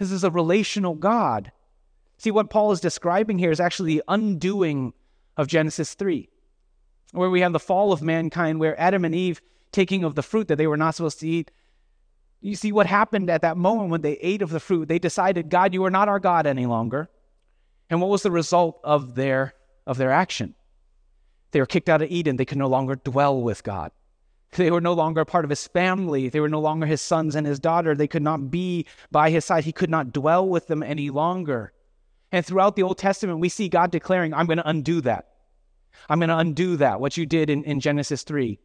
This 0.01 0.11
is 0.11 0.23
a 0.23 0.31
relational 0.31 0.95
God. 0.95 1.51
See, 2.17 2.31
what 2.31 2.49
Paul 2.49 2.71
is 2.71 2.79
describing 2.79 3.37
here 3.37 3.51
is 3.51 3.59
actually 3.59 3.97
the 3.97 4.03
undoing 4.07 4.93
of 5.37 5.45
Genesis 5.45 5.93
3, 5.93 6.27
where 7.11 7.29
we 7.29 7.41
have 7.41 7.53
the 7.53 7.59
fall 7.59 7.93
of 7.93 8.01
mankind, 8.01 8.59
where 8.59 8.79
Adam 8.81 9.05
and 9.05 9.13
Eve 9.13 9.43
taking 9.71 10.03
of 10.03 10.15
the 10.15 10.23
fruit 10.23 10.47
that 10.47 10.55
they 10.55 10.65
were 10.65 10.75
not 10.75 10.95
supposed 10.95 11.19
to 11.19 11.27
eat. 11.27 11.51
You 12.39 12.55
see 12.55 12.71
what 12.71 12.87
happened 12.87 13.29
at 13.29 13.43
that 13.43 13.57
moment 13.57 13.91
when 13.91 14.01
they 14.01 14.13
ate 14.13 14.41
of 14.41 14.49
the 14.49 14.59
fruit. 14.59 14.87
They 14.87 14.97
decided, 14.97 15.51
God, 15.51 15.71
you 15.71 15.85
are 15.85 15.91
not 15.91 16.09
our 16.09 16.19
God 16.19 16.47
any 16.47 16.65
longer. 16.65 17.07
And 17.91 18.01
what 18.01 18.09
was 18.09 18.23
the 18.23 18.31
result 18.31 18.81
of 18.83 19.13
their 19.13 19.53
of 19.85 19.99
their 19.99 20.11
action? 20.11 20.55
They 21.51 21.59
were 21.59 21.67
kicked 21.67 21.89
out 21.89 22.01
of 22.01 22.09
Eden. 22.09 22.37
They 22.37 22.45
could 22.45 22.57
no 22.57 22.69
longer 22.69 22.95
dwell 22.95 23.39
with 23.39 23.61
God. 23.61 23.91
They 24.53 24.69
were 24.69 24.81
no 24.81 24.93
longer 24.93 25.23
part 25.23 25.45
of 25.45 25.49
his 25.49 25.67
family. 25.67 26.27
They 26.27 26.41
were 26.41 26.49
no 26.49 26.59
longer 26.59 26.85
his 26.85 27.01
sons 27.01 27.35
and 27.35 27.47
his 27.47 27.59
daughter. 27.59 27.95
They 27.95 28.07
could 28.07 28.21
not 28.21 28.51
be 28.51 28.85
by 29.09 29.29
his 29.29 29.45
side. 29.45 29.63
He 29.63 29.71
could 29.71 29.89
not 29.89 30.11
dwell 30.11 30.47
with 30.47 30.67
them 30.67 30.83
any 30.83 31.09
longer. 31.09 31.71
And 32.31 32.45
throughout 32.45 32.75
the 32.75 32.83
Old 32.83 32.97
Testament, 32.97 33.39
we 33.39 33.49
see 33.49 33.69
God 33.69 33.91
declaring, 33.91 34.33
I'm 34.33 34.45
going 34.45 34.57
to 34.57 34.67
undo 34.67 35.01
that. 35.01 35.27
I'm 36.09 36.19
going 36.19 36.29
to 36.29 36.37
undo 36.37 36.77
that, 36.77 36.99
what 36.99 37.17
you 37.17 37.25
did 37.25 37.49
in, 37.49 37.63
in 37.63 37.79
Genesis 37.79 38.23
3. 38.23 38.59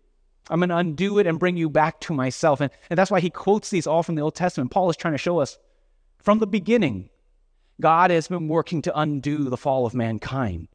I'm 0.49 0.61
going 0.61 0.71
to 0.71 0.76
undo 0.76 1.19
it 1.19 1.26
and 1.26 1.38
bring 1.38 1.57
you 1.57 1.69
back 1.69 2.00
to 2.02 2.14
myself. 2.14 2.61
And, 2.61 2.71
and 2.90 2.99
that's 2.99 3.11
why 3.11 3.21
he 3.21 3.31
quotes 3.31 3.71
these 3.71 3.87
all 3.87 4.02
from 4.02 4.14
the 4.14 4.23
Old 4.23 4.35
Testament. 4.35 4.71
Paul 4.71 4.90
is 4.90 4.97
trying 4.97 5.14
to 5.14 5.19
show 5.19 5.40
us 5.40 5.59
from 6.19 6.38
the 6.38 6.47
beginning, 6.47 7.11
God 7.81 8.11
has 8.11 8.28
been 8.28 8.49
working 8.49 8.83
to 8.83 8.99
undo 8.99 9.49
the 9.49 9.57
fall 9.57 9.87
of 9.87 9.95
mankind, 9.95 10.69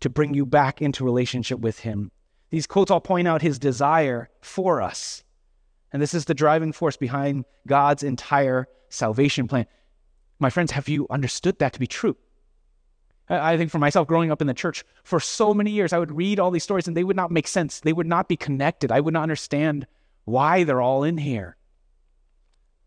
to 0.00 0.08
bring 0.08 0.34
you 0.34 0.46
back 0.46 0.80
into 0.82 1.04
relationship 1.04 1.60
with 1.60 1.80
him. 1.80 2.10
These 2.50 2.66
quotes 2.66 2.90
all 2.90 3.00
point 3.00 3.28
out 3.28 3.42
his 3.42 3.58
desire 3.58 4.28
for 4.40 4.82
us. 4.82 5.22
And 5.92 6.02
this 6.02 6.14
is 6.14 6.24
the 6.24 6.34
driving 6.34 6.72
force 6.72 6.96
behind 6.96 7.44
God's 7.66 8.02
entire 8.02 8.68
salvation 8.88 9.48
plan. 9.48 9.66
My 10.38 10.50
friends, 10.50 10.72
have 10.72 10.88
you 10.88 11.06
understood 11.10 11.58
that 11.58 11.72
to 11.74 11.80
be 11.80 11.86
true? 11.86 12.16
I 13.28 13.56
think 13.56 13.70
for 13.70 13.78
myself, 13.78 14.08
growing 14.08 14.32
up 14.32 14.40
in 14.40 14.48
the 14.48 14.54
church 14.54 14.84
for 15.04 15.20
so 15.20 15.54
many 15.54 15.70
years, 15.70 15.92
I 15.92 15.98
would 15.98 16.10
read 16.10 16.40
all 16.40 16.50
these 16.50 16.64
stories 16.64 16.88
and 16.88 16.96
they 16.96 17.04
would 17.04 17.16
not 17.16 17.30
make 17.30 17.46
sense. 17.46 17.80
They 17.80 17.92
would 17.92 18.06
not 18.06 18.28
be 18.28 18.36
connected. 18.36 18.90
I 18.90 19.00
would 19.00 19.14
not 19.14 19.22
understand 19.22 19.86
why 20.24 20.64
they're 20.64 20.80
all 20.80 21.04
in 21.04 21.18
here 21.18 21.56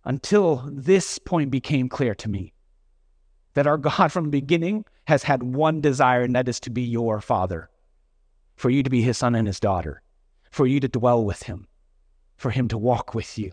until 0.03 0.69
this 0.69 1.17
point 1.19 1.49
became 1.49 1.87
clear 1.87 2.13
to 2.15 2.29
me 2.29 2.53
that 3.53 3.67
our 3.67 3.77
God 3.77 4.11
from 4.11 4.25
the 4.25 4.31
beginning 4.31 4.83
has 5.07 5.23
had 5.23 5.43
one 5.43 5.79
desire, 5.79 6.23
and 6.23 6.35
that 6.35 6.49
is 6.49 6.59
to 6.61 6.69
be 6.69 6.81
your 6.81 7.21
father 7.21 7.69
for 8.63 8.69
you 8.69 8.81
to 8.81 8.89
be 8.89 9.01
his 9.01 9.17
son 9.17 9.35
and 9.35 9.45
his 9.45 9.59
daughter, 9.59 10.01
for 10.49 10.65
you 10.65 10.79
to 10.79 10.87
dwell 10.87 11.25
with 11.25 11.43
him, 11.43 11.67
for 12.37 12.49
him 12.49 12.69
to 12.69 12.77
walk 12.77 13.13
with 13.13 13.37
you. 13.37 13.51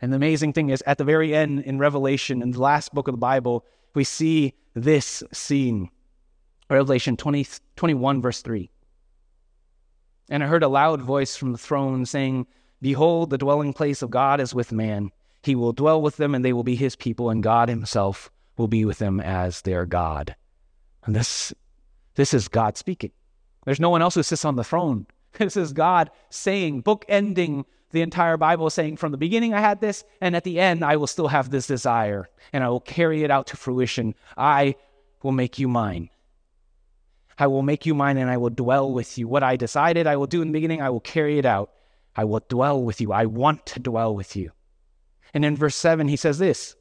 And 0.00 0.10
the 0.10 0.16
amazing 0.16 0.54
thing 0.54 0.70
is, 0.70 0.82
at 0.86 0.96
the 0.96 1.04
very 1.04 1.34
end 1.34 1.60
in 1.64 1.78
Revelation, 1.78 2.40
in 2.40 2.52
the 2.52 2.62
last 2.62 2.94
book 2.94 3.08
of 3.08 3.12
the 3.12 3.18
Bible, 3.18 3.62
we 3.92 4.04
see 4.04 4.54
this 4.72 5.22
scene 5.32 5.90
Revelation 6.70 7.18
20, 7.18 7.46
21, 7.76 8.22
verse 8.22 8.40
3. 8.40 8.70
And 10.30 10.42
I 10.42 10.46
heard 10.46 10.62
a 10.62 10.68
loud 10.68 11.02
voice 11.02 11.36
from 11.36 11.52
the 11.52 11.58
throne 11.58 12.06
saying, 12.06 12.46
Behold, 12.80 13.28
the 13.28 13.36
dwelling 13.36 13.74
place 13.74 14.00
of 14.00 14.08
God 14.08 14.40
is 14.40 14.54
with 14.54 14.72
man. 14.72 15.10
He 15.42 15.54
will 15.54 15.74
dwell 15.74 16.00
with 16.00 16.16
them, 16.16 16.34
and 16.34 16.42
they 16.42 16.54
will 16.54 16.64
be 16.64 16.74
his 16.74 16.96
people, 16.96 17.28
and 17.28 17.42
God 17.42 17.68
himself 17.68 18.30
will 18.56 18.68
be 18.68 18.86
with 18.86 18.96
them 18.96 19.20
as 19.20 19.60
their 19.60 19.84
God. 19.84 20.34
And 21.04 21.14
this, 21.14 21.52
this 22.14 22.32
is 22.32 22.48
God 22.48 22.78
speaking. 22.78 23.10
There's 23.70 23.78
no 23.78 23.90
one 23.90 24.02
else 24.02 24.16
who 24.16 24.24
sits 24.24 24.44
on 24.44 24.56
the 24.56 24.64
throne. 24.64 25.06
This 25.38 25.56
is 25.56 25.72
God 25.72 26.10
saying, 26.28 26.82
bookending 26.82 27.66
the 27.92 28.02
entire 28.02 28.36
Bible, 28.36 28.68
saying, 28.68 28.96
From 28.96 29.12
the 29.12 29.16
beginning 29.16 29.54
I 29.54 29.60
had 29.60 29.80
this, 29.80 30.02
and 30.20 30.34
at 30.34 30.42
the 30.42 30.58
end 30.58 30.84
I 30.84 30.96
will 30.96 31.06
still 31.06 31.28
have 31.28 31.50
this 31.50 31.68
desire, 31.68 32.28
and 32.52 32.64
I 32.64 32.68
will 32.68 32.80
carry 32.80 33.22
it 33.22 33.30
out 33.30 33.46
to 33.46 33.56
fruition. 33.56 34.16
I 34.36 34.74
will 35.22 35.30
make 35.30 35.60
you 35.60 35.68
mine. 35.68 36.10
I 37.38 37.46
will 37.46 37.62
make 37.62 37.86
you 37.86 37.94
mine, 37.94 38.16
and 38.16 38.28
I 38.28 38.38
will 38.38 38.50
dwell 38.50 38.92
with 38.92 39.16
you. 39.16 39.28
What 39.28 39.44
I 39.44 39.54
decided 39.54 40.08
I 40.08 40.16
will 40.16 40.26
do 40.26 40.42
in 40.42 40.48
the 40.48 40.52
beginning, 40.52 40.82
I 40.82 40.90
will 40.90 40.98
carry 40.98 41.38
it 41.38 41.46
out. 41.46 41.70
I 42.16 42.24
will 42.24 42.42
dwell 42.48 42.82
with 42.82 43.00
you. 43.00 43.12
I 43.12 43.26
want 43.26 43.66
to 43.66 43.78
dwell 43.78 44.16
with 44.16 44.34
you. 44.34 44.50
And 45.32 45.44
in 45.44 45.56
verse 45.56 45.76
7, 45.76 46.08
he 46.08 46.16
says 46.16 46.40
this 46.40 46.74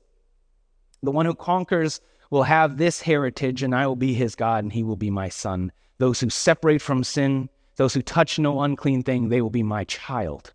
The 1.03 1.11
one 1.11 1.27
who 1.27 1.35
conquers 1.35 2.01
will 2.29 2.43
have 2.43 2.77
this 2.77 3.01
heritage, 3.01 3.63
and 3.63 3.73
I 3.73 3.87
will 3.87 3.95
be 3.95 4.13
his 4.13 4.35
God, 4.35 4.63
and 4.63 4.73
he 4.73 4.83
will 4.83 4.95
be 4.95 5.09
my 5.09 5.29
son. 5.29 5.71
Those 5.97 6.19
who 6.19 6.29
separate 6.29 6.81
from 6.81 7.03
sin, 7.03 7.49
those 7.75 7.93
who 7.93 8.01
touch 8.01 8.39
no 8.39 8.61
unclean 8.61 9.03
thing, 9.03 9.29
they 9.29 9.41
will 9.41 9.49
be 9.49 9.63
my 9.63 9.83
child. 9.85 10.53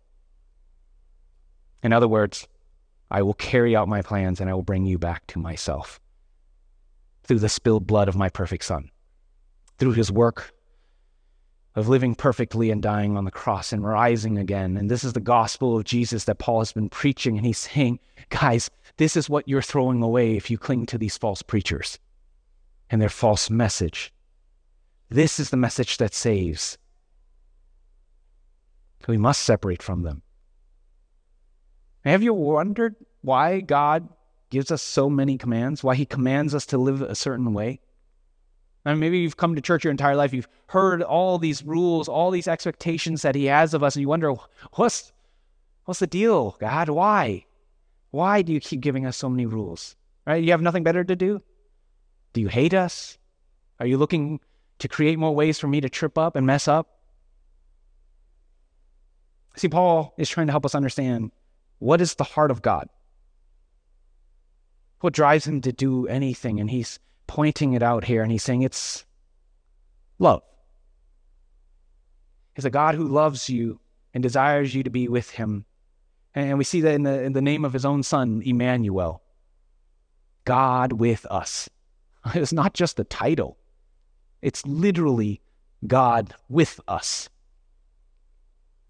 In 1.83 1.93
other 1.93 2.07
words, 2.07 2.47
I 3.11 3.21
will 3.21 3.35
carry 3.35 3.75
out 3.75 3.87
my 3.87 4.01
plans 4.01 4.41
and 4.41 4.49
I 4.49 4.53
will 4.53 4.63
bring 4.63 4.85
you 4.85 4.97
back 4.97 5.27
to 5.27 5.39
myself 5.39 5.99
through 7.23 7.39
the 7.39 7.49
spilled 7.49 7.85
blood 7.85 8.07
of 8.07 8.15
my 8.15 8.29
perfect 8.29 8.65
Son, 8.65 8.89
through 9.77 9.93
his 9.93 10.11
work 10.11 10.54
of 11.75 11.89
living 11.89 12.15
perfectly 12.15 12.71
and 12.71 12.81
dying 12.81 13.17
on 13.17 13.25
the 13.25 13.31
cross 13.31 13.73
and 13.73 13.83
rising 13.83 14.37
again. 14.37 14.77
And 14.77 14.89
this 14.89 15.03
is 15.03 15.13
the 15.13 15.19
gospel 15.19 15.77
of 15.77 15.83
Jesus 15.83 16.23
that 16.25 16.39
Paul 16.39 16.59
has 16.59 16.71
been 16.71 16.89
preaching. 16.89 17.37
And 17.37 17.45
he's 17.45 17.57
saying, 17.57 17.99
guys, 18.29 18.69
this 18.97 19.17
is 19.17 19.29
what 19.29 19.47
you're 19.47 19.61
throwing 19.61 20.01
away 20.01 20.37
if 20.37 20.49
you 20.49 20.57
cling 20.57 20.85
to 20.87 20.97
these 20.97 21.17
false 21.17 21.41
preachers 21.41 21.99
and 22.89 23.01
their 23.01 23.09
false 23.09 23.49
message. 23.49 24.13
This 25.09 25.39
is 25.39 25.49
the 25.49 25.57
message 25.57 25.97
that 25.97 26.13
saves. 26.13 26.77
We 29.07 29.17
must 29.17 29.41
separate 29.41 29.83
from 29.83 30.03
them. 30.03 30.21
Have 32.05 32.23
you 32.23 32.33
wondered 32.33 32.95
why 33.21 33.59
God 33.59 34.07
gives 34.49 34.71
us 34.71 34.81
so 34.81 35.09
many 35.09 35.37
commands? 35.37 35.83
Why 35.83 35.95
He 35.95 36.05
commands 36.05 36.55
us 36.55 36.65
to 36.67 36.77
live 36.77 37.01
a 37.01 37.15
certain 37.15 37.53
way? 37.53 37.81
I 38.85 38.91
mean, 38.91 38.99
maybe 38.99 39.17
you've 39.17 39.37
come 39.37 39.55
to 39.55 39.61
church 39.61 39.83
your 39.83 39.91
entire 39.91 40.15
life, 40.15 40.33
you've 40.33 40.47
heard 40.67 41.01
all 41.01 41.39
these 41.39 41.63
rules, 41.63 42.07
all 42.07 42.29
these 42.29 42.47
expectations 42.47 43.23
that 43.23 43.33
He 43.33 43.45
has 43.45 43.73
of 43.73 43.83
us, 43.83 43.95
and 43.95 44.01
you 44.01 44.07
wonder, 44.07 44.33
what's, 44.73 45.11
what's 45.85 45.99
the 45.99 46.07
deal, 46.07 46.55
God? 46.59 46.89
Why? 46.89 47.45
Why 48.11 48.43
do 48.43 48.53
you 48.53 48.59
keep 48.59 48.81
giving 48.81 49.05
us 49.05 49.17
so 49.17 49.27
many 49.27 49.45
rules? 49.45 49.95
Right? 50.27 50.43
You 50.43 50.51
have 50.51 50.61
nothing 50.61 50.83
better 50.83 51.03
to 51.03 51.15
do? 51.15 51.41
Do 52.33 52.41
you 52.41 52.47
hate 52.47 52.73
us? 52.73 53.17
Are 53.79 53.87
you 53.87 53.97
looking 53.97 54.39
to 54.79 54.87
create 54.87 55.17
more 55.17 55.33
ways 55.33 55.59
for 55.59 55.67
me 55.67 55.81
to 55.81 55.89
trip 55.89 56.17
up 56.17 56.35
and 56.35 56.45
mess 56.45 56.67
up? 56.67 56.99
See, 59.55 59.69
Paul 59.69 60.13
is 60.17 60.29
trying 60.29 60.47
to 60.47 60.53
help 60.53 60.65
us 60.65 60.75
understand 60.75 61.31
what 61.79 62.01
is 62.01 62.15
the 62.15 62.23
heart 62.23 62.51
of 62.51 62.61
God? 62.61 62.89
What 64.99 65.13
drives 65.13 65.45
him 65.45 65.61
to 65.61 65.71
do 65.71 66.07
anything? 66.07 66.59
And 66.59 66.69
he's 66.69 66.99
pointing 67.27 67.73
it 67.73 67.83
out 67.83 68.03
here 68.03 68.21
and 68.21 68.31
he's 68.31 68.43
saying 68.43 68.61
it's 68.61 69.05
love. 70.19 70.43
He's 72.55 72.65
a 72.65 72.69
God 72.69 72.95
who 72.95 73.07
loves 73.07 73.49
you 73.49 73.79
and 74.13 74.23
desires 74.23 74.73
you 74.73 74.83
to 74.83 74.89
be 74.89 75.07
with 75.07 75.29
him. 75.29 75.65
And 76.33 76.57
we 76.57 76.63
see 76.63 76.81
that 76.81 76.93
in 76.93 77.03
the, 77.03 77.21
in 77.21 77.33
the 77.33 77.41
name 77.41 77.65
of 77.65 77.73
his 77.73 77.85
own 77.85 78.03
son, 78.03 78.41
Emmanuel. 78.45 79.21
God 80.45 80.93
with 80.93 81.25
us. 81.27 81.69
It's 82.33 82.53
not 82.53 82.73
just 82.73 82.99
a 82.99 83.03
title, 83.03 83.57
it's 84.41 84.65
literally 84.65 85.41
God 85.85 86.33
with 86.49 86.79
us. 86.87 87.29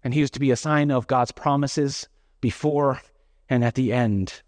And 0.02 0.14
he 0.14 0.20
was 0.20 0.30
to 0.32 0.40
be 0.40 0.50
a 0.50 0.56
sign 0.56 0.90
of 0.90 1.06
God's 1.06 1.32
promises 1.32 2.08
before 2.40 3.00
and 3.48 3.64
at 3.64 3.74
the 3.74 3.92
end. 3.92 4.40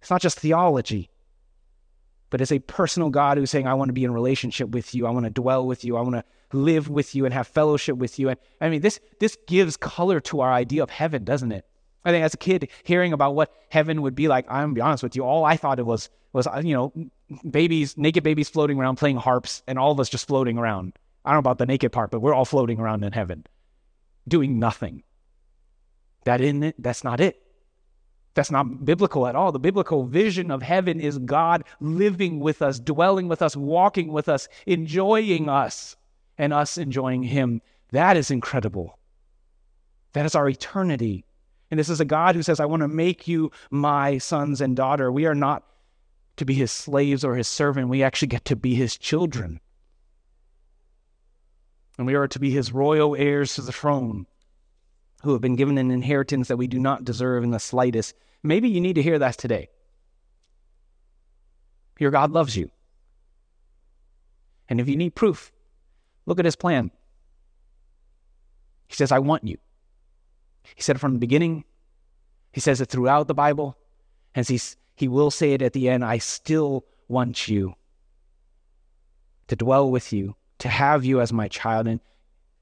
It's 0.00 0.10
not 0.10 0.20
just 0.20 0.40
theology, 0.40 1.08
but 2.32 2.40
as 2.40 2.50
a 2.50 2.60
personal 2.60 3.10
God 3.10 3.36
who's 3.36 3.50
saying, 3.50 3.66
I 3.66 3.74
want 3.74 3.90
to 3.90 3.92
be 3.92 4.04
in 4.04 4.14
relationship 4.14 4.70
with 4.70 4.94
you. 4.94 5.06
I 5.06 5.10
want 5.10 5.26
to 5.26 5.30
dwell 5.30 5.66
with 5.66 5.84
you. 5.84 5.98
I 5.98 6.00
want 6.00 6.14
to 6.14 6.24
live 6.56 6.88
with 6.88 7.14
you 7.14 7.26
and 7.26 7.34
have 7.34 7.46
fellowship 7.46 7.98
with 7.98 8.18
you. 8.18 8.30
And 8.30 8.38
I 8.58 8.70
mean, 8.70 8.80
this, 8.80 9.00
this 9.20 9.36
gives 9.46 9.76
color 9.76 10.18
to 10.20 10.40
our 10.40 10.50
idea 10.50 10.82
of 10.82 10.88
heaven, 10.88 11.24
doesn't 11.24 11.52
it? 11.52 11.66
I 12.06 12.10
think 12.10 12.24
as 12.24 12.32
a 12.32 12.38
kid, 12.38 12.70
hearing 12.84 13.12
about 13.12 13.34
what 13.34 13.52
heaven 13.68 14.00
would 14.00 14.14
be 14.14 14.28
like, 14.28 14.46
I'm 14.48 14.68
gonna 14.68 14.72
be 14.72 14.80
honest 14.80 15.02
with 15.02 15.14
you, 15.14 15.24
all 15.24 15.44
I 15.44 15.58
thought 15.58 15.78
it 15.78 15.84
was 15.84 16.08
was 16.32 16.46
uh, 16.46 16.62
you 16.64 16.74
know 16.74 16.92
babies, 17.50 17.98
naked 17.98 18.24
babies 18.24 18.48
floating 18.48 18.78
around 18.78 18.96
playing 18.96 19.18
harps, 19.18 19.62
and 19.68 19.78
all 19.78 19.92
of 19.92 20.00
us 20.00 20.08
just 20.08 20.26
floating 20.26 20.56
around. 20.56 20.94
I 21.26 21.30
don't 21.30 21.36
know 21.36 21.50
about 21.50 21.58
the 21.58 21.66
naked 21.66 21.92
part, 21.92 22.10
but 22.10 22.20
we're 22.20 22.34
all 22.34 22.46
floating 22.46 22.80
around 22.80 23.04
in 23.04 23.12
heaven, 23.12 23.46
doing 24.26 24.58
nothing. 24.58 25.02
That 26.24 26.40
in 26.40 26.62
it, 26.62 26.76
that's 26.78 27.04
not 27.04 27.20
it. 27.20 27.41
That's 28.34 28.50
not 28.50 28.84
biblical 28.84 29.26
at 29.26 29.36
all. 29.36 29.52
The 29.52 29.58
biblical 29.58 30.04
vision 30.04 30.50
of 30.50 30.62
heaven 30.62 31.00
is 31.00 31.18
God 31.18 31.64
living 31.80 32.40
with 32.40 32.62
us, 32.62 32.78
dwelling 32.78 33.28
with 33.28 33.42
us, 33.42 33.56
walking 33.56 34.10
with 34.10 34.28
us, 34.28 34.48
enjoying 34.66 35.48
us, 35.48 35.96
and 36.38 36.52
us 36.52 36.78
enjoying 36.78 37.22
Him. 37.22 37.60
That 37.90 38.16
is 38.16 38.30
incredible. 38.30 38.98
That 40.14 40.24
is 40.24 40.34
our 40.34 40.48
eternity. 40.48 41.24
And 41.70 41.78
this 41.78 41.90
is 41.90 42.00
a 42.00 42.06
God 42.06 42.34
who 42.34 42.42
says, 42.42 42.60
I 42.60 42.64
want 42.64 42.82
to 42.82 42.88
make 42.88 43.28
you 43.28 43.50
my 43.70 44.18
sons 44.18 44.60
and 44.60 44.76
daughter. 44.76 45.12
We 45.12 45.26
are 45.26 45.34
not 45.34 45.64
to 46.36 46.44
be 46.44 46.54
his 46.54 46.72
slaves 46.72 47.24
or 47.24 47.36
his 47.36 47.48
servant. 47.48 47.88
We 47.88 48.02
actually 48.02 48.28
get 48.28 48.44
to 48.46 48.56
be 48.56 48.74
his 48.74 48.96
children. 48.96 49.60
And 51.98 52.06
we 52.06 52.14
are 52.14 52.28
to 52.28 52.38
be 52.38 52.50
his 52.50 52.72
royal 52.72 53.14
heirs 53.14 53.54
to 53.54 53.62
the 53.62 53.72
throne 53.72 54.26
who 55.22 55.32
have 55.32 55.40
been 55.40 55.56
given 55.56 55.78
an 55.78 55.90
inheritance 55.90 56.48
that 56.48 56.56
we 56.56 56.66
do 56.66 56.78
not 56.78 57.04
deserve 57.04 57.44
in 57.44 57.50
the 57.50 57.60
slightest. 57.60 58.14
Maybe 58.42 58.68
you 58.68 58.80
need 58.80 58.94
to 58.94 59.02
hear 59.02 59.18
that 59.18 59.38
today. 59.38 59.68
Your 61.98 62.10
God 62.10 62.32
loves 62.32 62.56
you. 62.56 62.70
And 64.68 64.80
if 64.80 64.88
you 64.88 64.96
need 64.96 65.14
proof, 65.14 65.52
look 66.26 66.38
at 66.38 66.44
his 66.44 66.56
plan. 66.56 66.90
He 68.88 68.94
says, 68.94 69.12
I 69.12 69.20
want 69.20 69.44
you. 69.44 69.58
He 70.74 70.82
said 70.82 70.96
it 70.96 70.98
from 70.98 71.12
the 71.14 71.18
beginning. 71.18 71.64
He 72.52 72.60
says 72.60 72.80
it 72.80 72.88
throughout 72.88 73.28
the 73.28 73.34
Bible. 73.34 73.76
And 74.34 74.46
he's, 74.46 74.76
he 74.96 75.08
will 75.08 75.30
say 75.30 75.52
it 75.52 75.62
at 75.62 75.72
the 75.72 75.88
end 75.88 76.04
I 76.04 76.18
still 76.18 76.84
want 77.08 77.48
you 77.48 77.74
to 79.48 79.56
dwell 79.56 79.90
with 79.90 80.12
you, 80.12 80.34
to 80.58 80.68
have 80.68 81.04
you 81.04 81.20
as 81.20 81.32
my 81.32 81.48
child. 81.48 81.86
And 81.86 82.00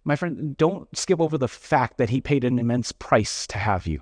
my 0.05 0.17
friend, 0.17 0.57
don't 0.57 0.89
skip 0.97 1.21
over 1.21 1.37
the 1.37 1.49
fact 1.49 1.99
that 1.99 2.11
he 2.11 2.21
paid 2.21 2.45
an 2.45 2.59
immense 2.59 2.93
price 2.93 3.47
to 3.49 3.59
have 3.59 3.87
you. 3.87 4.01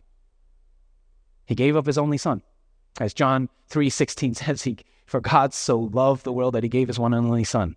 He 1.46 1.54
gave 1.54 1.76
up 1.76 1.86
his 1.86 1.98
only 1.98 2.18
son. 2.18 2.42
As 3.00 3.14
John 3.14 3.48
3:16 3.70 4.36
says, 4.44 4.62
he 4.62 4.78
for 5.06 5.20
God 5.20 5.54
so 5.54 5.78
loved 5.78 6.24
the 6.24 6.32
world 6.32 6.54
that 6.54 6.62
he 6.62 6.68
gave 6.68 6.88
his 6.88 6.98
one 6.98 7.14
and 7.14 7.26
only 7.26 7.44
son. 7.44 7.76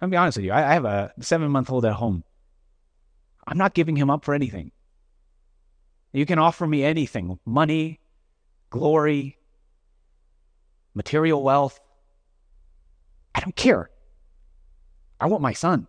I'll 0.00 0.08
be 0.08 0.16
honest 0.16 0.38
with 0.38 0.46
you. 0.46 0.52
I, 0.52 0.70
I 0.70 0.74
have 0.74 0.84
a 0.84 1.12
seven 1.20 1.50
month 1.50 1.70
old 1.70 1.84
at 1.84 1.92
home. 1.94 2.24
I'm 3.46 3.58
not 3.58 3.74
giving 3.74 3.96
him 3.96 4.10
up 4.10 4.24
for 4.24 4.34
anything. 4.34 4.72
You 6.12 6.26
can 6.26 6.38
offer 6.38 6.66
me 6.66 6.84
anything 6.84 7.38
money, 7.44 8.00
glory, 8.70 9.38
material 10.94 11.42
wealth. 11.42 11.78
I 13.34 13.40
don't 13.40 13.56
care. 13.56 13.90
I 15.20 15.26
want 15.26 15.42
my 15.42 15.52
son. 15.52 15.86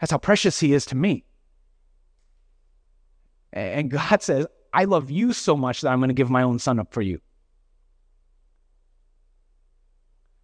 That's 0.00 0.10
how 0.10 0.18
precious 0.18 0.60
he 0.60 0.74
is 0.74 0.86
to 0.86 0.96
me. 0.96 1.24
And 3.52 3.90
God 3.90 4.22
says, 4.22 4.46
I 4.72 4.84
love 4.84 5.10
you 5.10 5.32
so 5.32 5.56
much 5.56 5.80
that 5.80 5.88
I'm 5.88 6.00
going 6.00 6.08
to 6.08 6.14
give 6.14 6.28
my 6.30 6.42
own 6.42 6.58
son 6.58 6.78
up 6.78 6.92
for 6.92 7.00
you. 7.00 7.20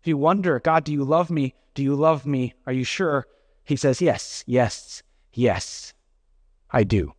If 0.01 0.07
you 0.07 0.17
wonder, 0.17 0.59
God, 0.59 0.85
do 0.85 0.93
you 0.93 1.05
love 1.05 1.31
me? 1.31 1.55
Do 1.75 1.83
you 1.83 1.95
love 1.95 2.27
me? 2.27 2.55
Are 2.67 2.73
you 2.73 2.85
sure? 2.85 3.27
He 3.65 3.77
says, 3.77 4.01
Yes, 4.01 4.43
yes, 4.47 5.03
yes, 5.33 5.93
I 6.71 6.85
do. 6.85 7.13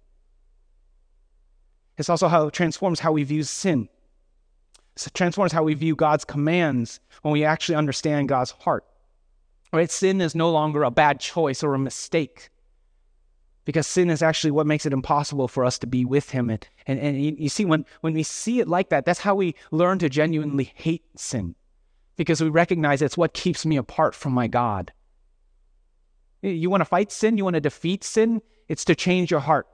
It's 1.97 2.09
also 2.09 2.27
how 2.27 2.47
it 2.47 2.53
transforms 2.53 2.99
how 2.99 3.11
we 3.11 3.23
view 3.23 3.43
sin. 3.43 3.87
It 4.95 5.13
transforms 5.13 5.51
how 5.51 5.63
we 5.63 5.75
view 5.75 5.95
God's 5.95 6.25
commands 6.25 6.99
when 7.21 7.31
we 7.31 7.45
actually 7.45 7.75
understand 7.75 8.29
God's 8.29 8.51
heart. 8.51 8.85
Right? 9.73 9.91
Sin 9.91 10.21
is 10.21 10.35
no 10.35 10.51
longer 10.51 10.83
a 10.83 10.91
bad 10.91 11.19
choice 11.19 11.63
or 11.63 11.73
a 11.73 11.79
mistake 11.79 12.49
because 13.65 13.87
sin 13.87 14.09
is 14.09 14.21
actually 14.21 14.51
what 14.51 14.67
makes 14.67 14.85
it 14.85 14.93
impossible 14.93 15.47
for 15.47 15.65
us 15.65 15.79
to 15.79 15.87
be 15.87 16.05
with 16.05 16.29
him. 16.29 16.49
And, 16.49 16.67
and, 16.85 16.99
and 16.99 17.21
you, 17.21 17.35
you 17.37 17.49
see, 17.49 17.65
when, 17.65 17.85
when 18.01 18.13
we 18.13 18.23
see 18.23 18.59
it 18.59 18.67
like 18.67 18.89
that, 18.89 19.05
that's 19.05 19.19
how 19.19 19.35
we 19.35 19.55
learn 19.71 19.99
to 19.99 20.09
genuinely 20.09 20.71
hate 20.75 21.03
sin 21.15 21.55
because 22.15 22.41
we 22.41 22.49
recognize 22.49 23.01
it's 23.01 23.17
what 23.17 23.33
keeps 23.33 23.65
me 23.65 23.77
apart 23.77 24.13
from 24.13 24.33
my 24.33 24.47
God. 24.47 24.91
You 26.41 26.69
want 26.69 26.81
to 26.81 26.85
fight 26.85 27.11
sin? 27.11 27.37
You 27.37 27.45
want 27.45 27.55
to 27.55 27.61
defeat 27.61 28.03
sin? 28.03 28.41
It's 28.67 28.85
to 28.85 28.95
change 28.95 29.31
your 29.31 29.39
heart 29.39 29.67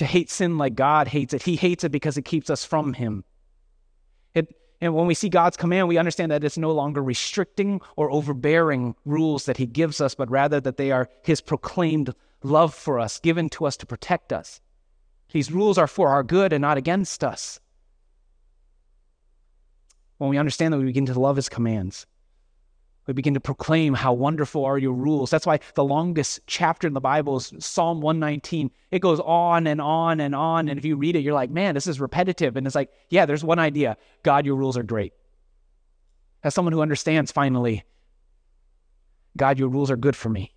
to 0.00 0.06
hate 0.06 0.30
sin 0.30 0.56
like 0.56 0.74
God 0.74 1.08
hates 1.08 1.34
it. 1.34 1.42
He 1.42 1.56
hates 1.56 1.84
it 1.84 1.92
because 1.92 2.16
it 2.16 2.24
keeps 2.24 2.48
us 2.48 2.64
from 2.64 2.94
Him. 2.94 3.22
It, 4.34 4.48
and 4.80 4.94
when 4.94 5.06
we 5.06 5.14
see 5.14 5.28
God's 5.28 5.56
command, 5.56 5.88
we 5.88 5.98
understand 5.98 6.32
that 6.32 6.42
it's 6.42 6.56
no 6.56 6.72
longer 6.72 7.02
restricting 7.02 7.80
or 7.96 8.10
overbearing 8.10 8.94
rules 9.04 9.44
that 9.44 9.58
He 9.58 9.66
gives 9.66 10.00
us, 10.00 10.14
but 10.14 10.30
rather 10.30 10.60
that 10.60 10.78
they 10.78 10.90
are 10.90 11.10
His 11.22 11.40
proclaimed 11.40 12.14
love 12.42 12.74
for 12.74 12.98
us, 12.98 13.20
given 13.20 13.50
to 13.50 13.66
us 13.66 13.76
to 13.78 13.86
protect 13.86 14.32
us. 14.32 14.60
These 15.32 15.52
rules 15.52 15.76
are 15.76 15.86
for 15.86 16.08
our 16.08 16.22
good 16.22 16.52
and 16.52 16.62
not 16.62 16.78
against 16.78 17.22
us. 17.22 17.60
When 20.16 20.30
we 20.30 20.38
understand 20.38 20.72
that, 20.72 20.78
we 20.78 20.84
begin 20.84 21.06
to 21.06 21.20
love 21.20 21.36
His 21.36 21.48
commands. 21.48 22.06
We 23.10 23.14
begin 23.14 23.34
to 23.34 23.40
proclaim 23.40 23.94
how 23.94 24.12
wonderful 24.12 24.64
are 24.64 24.78
your 24.78 24.92
rules. 24.92 25.30
That's 25.30 25.44
why 25.44 25.58
the 25.74 25.82
longest 25.82 26.38
chapter 26.46 26.86
in 26.86 26.94
the 26.94 27.00
Bible 27.00 27.38
is 27.38 27.52
Psalm 27.58 28.00
119. 28.00 28.70
It 28.92 29.00
goes 29.00 29.18
on 29.18 29.66
and 29.66 29.80
on 29.80 30.20
and 30.20 30.32
on. 30.32 30.68
And 30.68 30.78
if 30.78 30.84
you 30.84 30.94
read 30.94 31.16
it, 31.16 31.24
you're 31.24 31.34
like, 31.34 31.50
man, 31.50 31.74
this 31.74 31.88
is 31.88 31.98
repetitive. 31.98 32.56
And 32.56 32.68
it's 32.68 32.76
like, 32.76 32.92
yeah, 33.08 33.26
there's 33.26 33.42
one 33.42 33.58
idea 33.58 33.96
God, 34.22 34.46
your 34.46 34.54
rules 34.54 34.76
are 34.76 34.84
great. 34.84 35.12
As 36.44 36.54
someone 36.54 36.72
who 36.72 36.82
understands 36.82 37.32
finally, 37.32 37.82
God, 39.36 39.58
your 39.58 39.70
rules 39.70 39.90
are 39.90 39.96
good 39.96 40.14
for 40.14 40.28
me. 40.28 40.54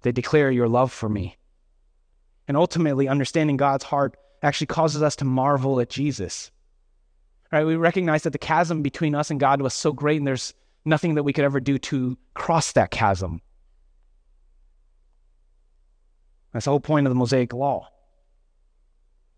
They 0.00 0.12
declare 0.12 0.50
your 0.50 0.66
love 0.66 0.92
for 0.92 1.10
me. 1.10 1.36
And 2.48 2.56
ultimately, 2.56 3.06
understanding 3.06 3.58
God's 3.58 3.84
heart 3.84 4.16
actually 4.42 4.68
causes 4.68 5.02
us 5.02 5.16
to 5.16 5.26
marvel 5.26 5.78
at 5.78 5.90
Jesus. 5.90 6.50
Right? 7.52 7.66
We 7.66 7.76
recognize 7.76 8.22
that 8.22 8.30
the 8.30 8.38
chasm 8.38 8.80
between 8.80 9.14
us 9.14 9.30
and 9.30 9.38
God 9.38 9.60
was 9.60 9.74
so 9.74 9.92
great, 9.92 10.16
and 10.16 10.26
there's 10.26 10.54
nothing 10.84 11.14
that 11.14 11.22
we 11.22 11.32
could 11.32 11.44
ever 11.44 11.60
do 11.60 11.78
to 11.78 12.16
cross 12.34 12.72
that 12.72 12.90
chasm. 12.90 13.40
That's 16.52 16.66
the 16.66 16.70
whole 16.70 16.80
point 16.80 17.06
of 17.06 17.10
the 17.10 17.16
Mosaic 17.16 17.52
Law. 17.52 17.88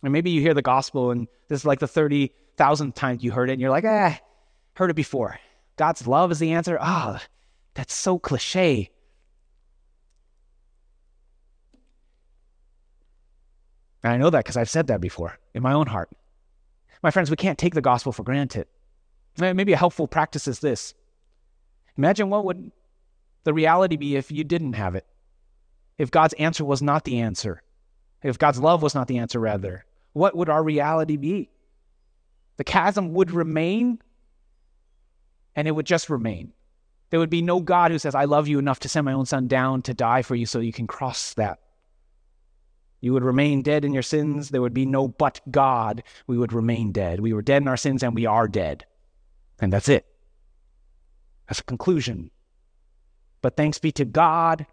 And 0.02 0.12
maybe 0.12 0.30
you 0.30 0.40
hear 0.40 0.54
the 0.54 0.62
gospel 0.62 1.10
and 1.10 1.26
this 1.48 1.60
is 1.60 1.64
like 1.64 1.78
the 1.78 1.86
30,000th 1.86 2.94
time 2.94 3.18
you 3.20 3.32
heard 3.32 3.48
it 3.48 3.54
and 3.54 3.60
you're 3.60 3.70
like, 3.70 3.84
ah, 3.84 4.18
heard 4.74 4.90
it 4.90 4.94
before. 4.94 5.38
God's 5.76 6.06
love 6.06 6.30
is 6.30 6.38
the 6.38 6.52
answer. 6.52 6.78
Ah, 6.80 7.18
oh, 7.18 7.26
that's 7.74 7.94
so 7.94 8.18
cliche. 8.18 8.90
And 14.02 14.12
I 14.12 14.16
know 14.18 14.30
that 14.30 14.44
because 14.44 14.56
I've 14.56 14.70
said 14.70 14.86
that 14.88 15.00
before 15.00 15.38
in 15.54 15.62
my 15.62 15.72
own 15.72 15.86
heart. 15.86 16.10
My 17.02 17.10
friends, 17.10 17.30
we 17.30 17.36
can't 17.36 17.58
take 17.58 17.74
the 17.74 17.80
gospel 17.80 18.12
for 18.12 18.22
granted. 18.22 18.66
Maybe 19.38 19.72
a 19.72 19.76
helpful 19.76 20.06
practice 20.06 20.46
is 20.46 20.60
this 20.60 20.94
Imagine 21.96 22.30
what 22.30 22.44
would 22.44 22.70
the 23.44 23.54
reality 23.54 23.96
be 23.96 24.16
if 24.16 24.30
you 24.30 24.44
didn't 24.44 24.74
have 24.74 24.94
it. 24.94 25.06
If 25.98 26.10
God's 26.10 26.34
answer 26.34 26.64
was 26.64 26.82
not 26.82 27.04
the 27.04 27.20
answer. 27.20 27.62
If 28.22 28.38
God's 28.38 28.58
love 28.58 28.82
was 28.82 28.94
not 28.94 29.08
the 29.08 29.18
answer, 29.18 29.38
rather. 29.38 29.84
What 30.12 30.36
would 30.36 30.48
our 30.48 30.62
reality 30.62 31.16
be? 31.16 31.50
The 32.56 32.64
chasm 32.64 33.12
would 33.12 33.30
remain, 33.30 34.00
and 35.54 35.68
it 35.68 35.70
would 35.72 35.86
just 35.86 36.10
remain. 36.10 36.52
There 37.10 37.20
would 37.20 37.30
be 37.30 37.42
no 37.42 37.60
God 37.60 37.90
who 37.90 37.98
says, 37.98 38.14
I 38.14 38.24
love 38.24 38.48
you 38.48 38.58
enough 38.58 38.80
to 38.80 38.88
send 38.88 39.04
my 39.04 39.12
own 39.12 39.26
son 39.26 39.46
down 39.46 39.82
to 39.82 39.94
die 39.94 40.22
for 40.22 40.34
you 40.34 40.44
so 40.44 40.58
you 40.58 40.72
can 40.72 40.86
cross 40.86 41.34
that. 41.34 41.60
You 43.00 43.12
would 43.12 43.24
remain 43.24 43.62
dead 43.62 43.84
in 43.84 43.92
your 43.92 44.02
sins. 44.02 44.48
There 44.48 44.62
would 44.62 44.74
be 44.74 44.86
no 44.86 45.06
but 45.06 45.40
God. 45.50 46.02
We 46.26 46.38
would 46.38 46.52
remain 46.52 46.92
dead. 46.92 47.20
We 47.20 47.32
were 47.32 47.42
dead 47.42 47.62
in 47.62 47.68
our 47.68 47.76
sins 47.76 48.02
and 48.02 48.14
we 48.14 48.26
are 48.26 48.48
dead. 48.48 48.86
And 49.60 49.72
that's 49.72 49.88
it. 49.88 50.06
That's 51.48 51.60
a 51.60 51.64
conclusion. 51.64 52.30
But 53.42 53.56
thanks 53.56 53.78
be 53.78 53.92
to 53.92 54.04
God 54.04 54.66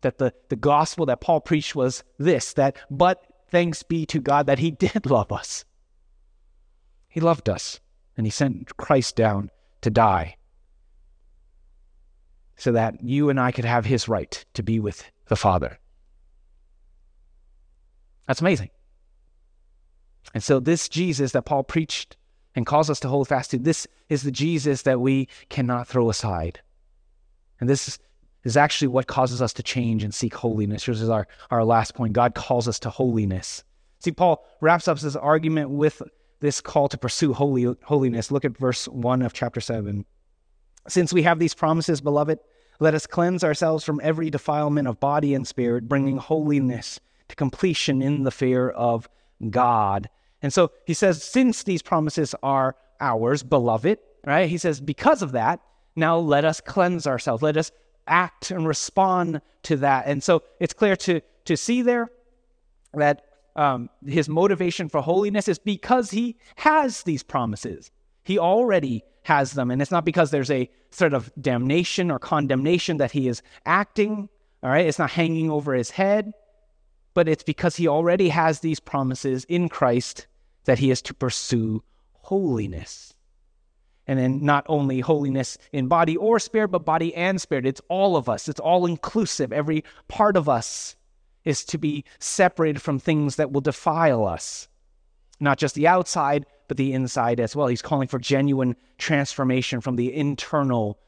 that 0.00 0.18
the, 0.18 0.32
the 0.48 0.56
gospel 0.56 1.06
that 1.06 1.20
Paul 1.20 1.40
preached 1.40 1.74
was 1.74 2.04
this 2.18 2.52
that, 2.54 2.76
but 2.90 3.24
thanks 3.50 3.82
be 3.82 4.06
to 4.06 4.20
God 4.20 4.46
that 4.46 4.58
he 4.58 4.70
did 4.86 5.06
love 5.06 5.32
us. 5.32 5.64
He 7.08 7.20
loved 7.20 7.48
us, 7.48 7.80
and 8.16 8.26
he 8.26 8.30
sent 8.30 8.76
Christ 8.76 9.16
down 9.16 9.50
to 9.80 9.90
die 9.90 10.36
so 12.56 12.72
that 12.72 13.02
you 13.02 13.30
and 13.30 13.38
I 13.38 13.52
could 13.52 13.64
have 13.64 13.84
his 13.84 14.08
right 14.08 14.44
to 14.54 14.62
be 14.62 14.80
with 14.80 15.04
the 15.26 15.36
Father. 15.36 15.78
That's 18.26 18.40
amazing. 18.40 18.70
And 20.34 20.42
so, 20.42 20.58
this 20.58 20.88
Jesus 20.88 21.32
that 21.32 21.42
Paul 21.42 21.62
preached 21.62 22.16
and 22.56 22.66
calls 22.66 22.90
us 22.90 22.98
to 23.00 23.08
hold 23.08 23.28
fast 23.28 23.52
to. 23.52 23.58
This 23.58 23.86
is 24.08 24.22
the 24.22 24.32
Jesus 24.32 24.82
that 24.82 25.00
we 25.00 25.28
cannot 25.50 25.86
throw 25.86 26.10
aside. 26.10 26.60
And 27.60 27.68
this 27.68 27.98
is 28.42 28.56
actually 28.56 28.88
what 28.88 29.06
causes 29.06 29.42
us 29.42 29.52
to 29.52 29.62
change 29.62 30.02
and 30.02 30.14
seek 30.14 30.34
holiness. 30.34 30.86
This 30.86 31.00
is 31.00 31.10
our, 31.10 31.28
our 31.50 31.64
last 31.64 31.94
point. 31.94 32.14
God 32.14 32.34
calls 32.34 32.66
us 32.66 32.80
to 32.80 32.90
holiness. 32.90 33.62
See, 34.00 34.12
Paul 34.12 34.44
wraps 34.60 34.88
up 34.88 34.98
this 34.98 35.16
argument 35.16 35.70
with 35.70 36.02
this 36.40 36.60
call 36.60 36.88
to 36.88 36.98
pursue 36.98 37.32
holy, 37.32 37.74
holiness. 37.84 38.30
Look 38.30 38.44
at 38.44 38.56
verse 38.56 38.88
1 38.88 39.22
of 39.22 39.32
chapter 39.32 39.60
7. 39.60 40.04
Since 40.88 41.12
we 41.12 41.22
have 41.22 41.38
these 41.38 41.54
promises, 41.54 42.00
beloved, 42.00 42.38
let 42.78 42.94
us 42.94 43.06
cleanse 43.06 43.42
ourselves 43.42 43.84
from 43.84 44.00
every 44.02 44.30
defilement 44.30 44.86
of 44.86 45.00
body 45.00 45.34
and 45.34 45.46
spirit, 45.46 45.88
bringing 45.88 46.18
holiness 46.18 47.00
to 47.28 47.36
completion 47.36 48.02
in 48.02 48.22
the 48.22 48.30
fear 48.30 48.68
of 48.70 49.08
God. 49.50 50.08
And 50.42 50.52
so 50.52 50.70
he 50.86 50.94
says, 50.94 51.22
since 51.22 51.62
these 51.62 51.82
promises 51.82 52.34
are 52.42 52.76
ours, 53.00 53.42
beloved, 53.42 53.98
right? 54.24 54.48
He 54.48 54.58
says, 54.58 54.80
because 54.80 55.22
of 55.22 55.32
that, 55.32 55.60
now 55.94 56.18
let 56.18 56.44
us 56.44 56.60
cleanse 56.60 57.06
ourselves. 57.06 57.42
Let 57.42 57.56
us 57.56 57.72
act 58.06 58.50
and 58.50 58.66
respond 58.66 59.40
to 59.64 59.76
that. 59.78 60.06
And 60.06 60.22
so 60.22 60.42
it's 60.60 60.74
clear 60.74 60.96
to, 60.96 61.20
to 61.46 61.56
see 61.56 61.82
there 61.82 62.10
that 62.94 63.22
um, 63.56 63.88
his 64.06 64.28
motivation 64.28 64.88
for 64.88 65.00
holiness 65.00 65.48
is 65.48 65.58
because 65.58 66.10
he 66.10 66.36
has 66.56 67.02
these 67.02 67.22
promises. 67.22 67.90
He 68.22 68.38
already 68.38 69.02
has 69.22 69.52
them. 69.52 69.70
And 69.70 69.80
it's 69.80 69.90
not 69.90 70.04
because 70.04 70.30
there's 70.30 70.50
a 70.50 70.70
sort 70.90 71.14
of 71.14 71.32
damnation 71.40 72.10
or 72.10 72.18
condemnation 72.18 72.98
that 72.98 73.12
he 73.12 73.28
is 73.28 73.42
acting. 73.64 74.28
All 74.62 74.70
right. 74.70 74.86
It's 74.86 74.98
not 74.98 75.10
hanging 75.10 75.50
over 75.50 75.74
his 75.74 75.90
head, 75.90 76.32
but 77.16 77.28
it's 77.28 77.42
because 77.42 77.76
he 77.76 77.88
already 77.88 78.28
has 78.28 78.60
these 78.60 78.78
promises 78.78 79.46
in 79.46 79.70
Christ 79.70 80.26
that 80.66 80.78
he 80.78 80.90
is 80.90 81.00
to 81.00 81.14
pursue 81.14 81.82
holiness. 82.12 83.14
And 84.06 84.18
then 84.18 84.44
not 84.44 84.66
only 84.68 85.00
holiness 85.00 85.56
in 85.72 85.88
body 85.88 86.14
or 86.18 86.38
spirit, 86.38 86.68
but 86.68 86.84
body 86.84 87.14
and 87.14 87.40
spirit. 87.40 87.64
It's 87.64 87.80
all 87.88 88.18
of 88.18 88.28
us, 88.28 88.50
it's 88.50 88.60
all 88.60 88.84
inclusive. 88.84 89.50
Every 89.50 89.82
part 90.08 90.36
of 90.36 90.46
us 90.46 90.94
is 91.42 91.64
to 91.64 91.78
be 91.78 92.04
separated 92.18 92.82
from 92.82 92.98
things 92.98 93.36
that 93.36 93.50
will 93.50 93.62
defile 93.62 94.26
us, 94.26 94.68
not 95.40 95.56
just 95.56 95.74
the 95.74 95.88
outside, 95.88 96.44
but 96.68 96.76
the 96.76 96.92
inside 96.92 97.40
as 97.40 97.56
well. 97.56 97.68
He's 97.68 97.80
calling 97.80 98.08
for 98.08 98.18
genuine 98.18 98.76
transformation 98.98 99.80
from 99.80 99.96
the 99.96 100.14
internal 100.14 100.98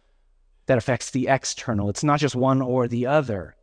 that 0.65 0.79
affects 0.79 1.11
the 1.11 1.29
external. 1.29 1.91
It's 1.91 2.03
not 2.03 2.19
just 2.19 2.35
one 2.35 2.63
or 2.63 2.89
the 2.89 3.05
other. 3.05 3.57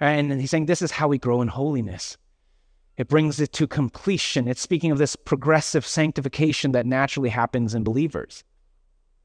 And 0.00 0.32
he's 0.40 0.50
saying 0.50 0.66
this 0.66 0.82
is 0.82 0.90
how 0.90 1.08
we 1.08 1.18
grow 1.18 1.40
in 1.42 1.48
holiness. 1.48 2.16
It 2.96 3.08
brings 3.08 3.40
it 3.40 3.52
to 3.54 3.66
completion. 3.66 4.48
It's 4.48 4.60
speaking 4.60 4.90
of 4.90 4.98
this 4.98 5.16
progressive 5.16 5.86
sanctification 5.86 6.72
that 6.72 6.86
naturally 6.86 7.28
happens 7.28 7.74
in 7.74 7.84
believers. 7.84 8.42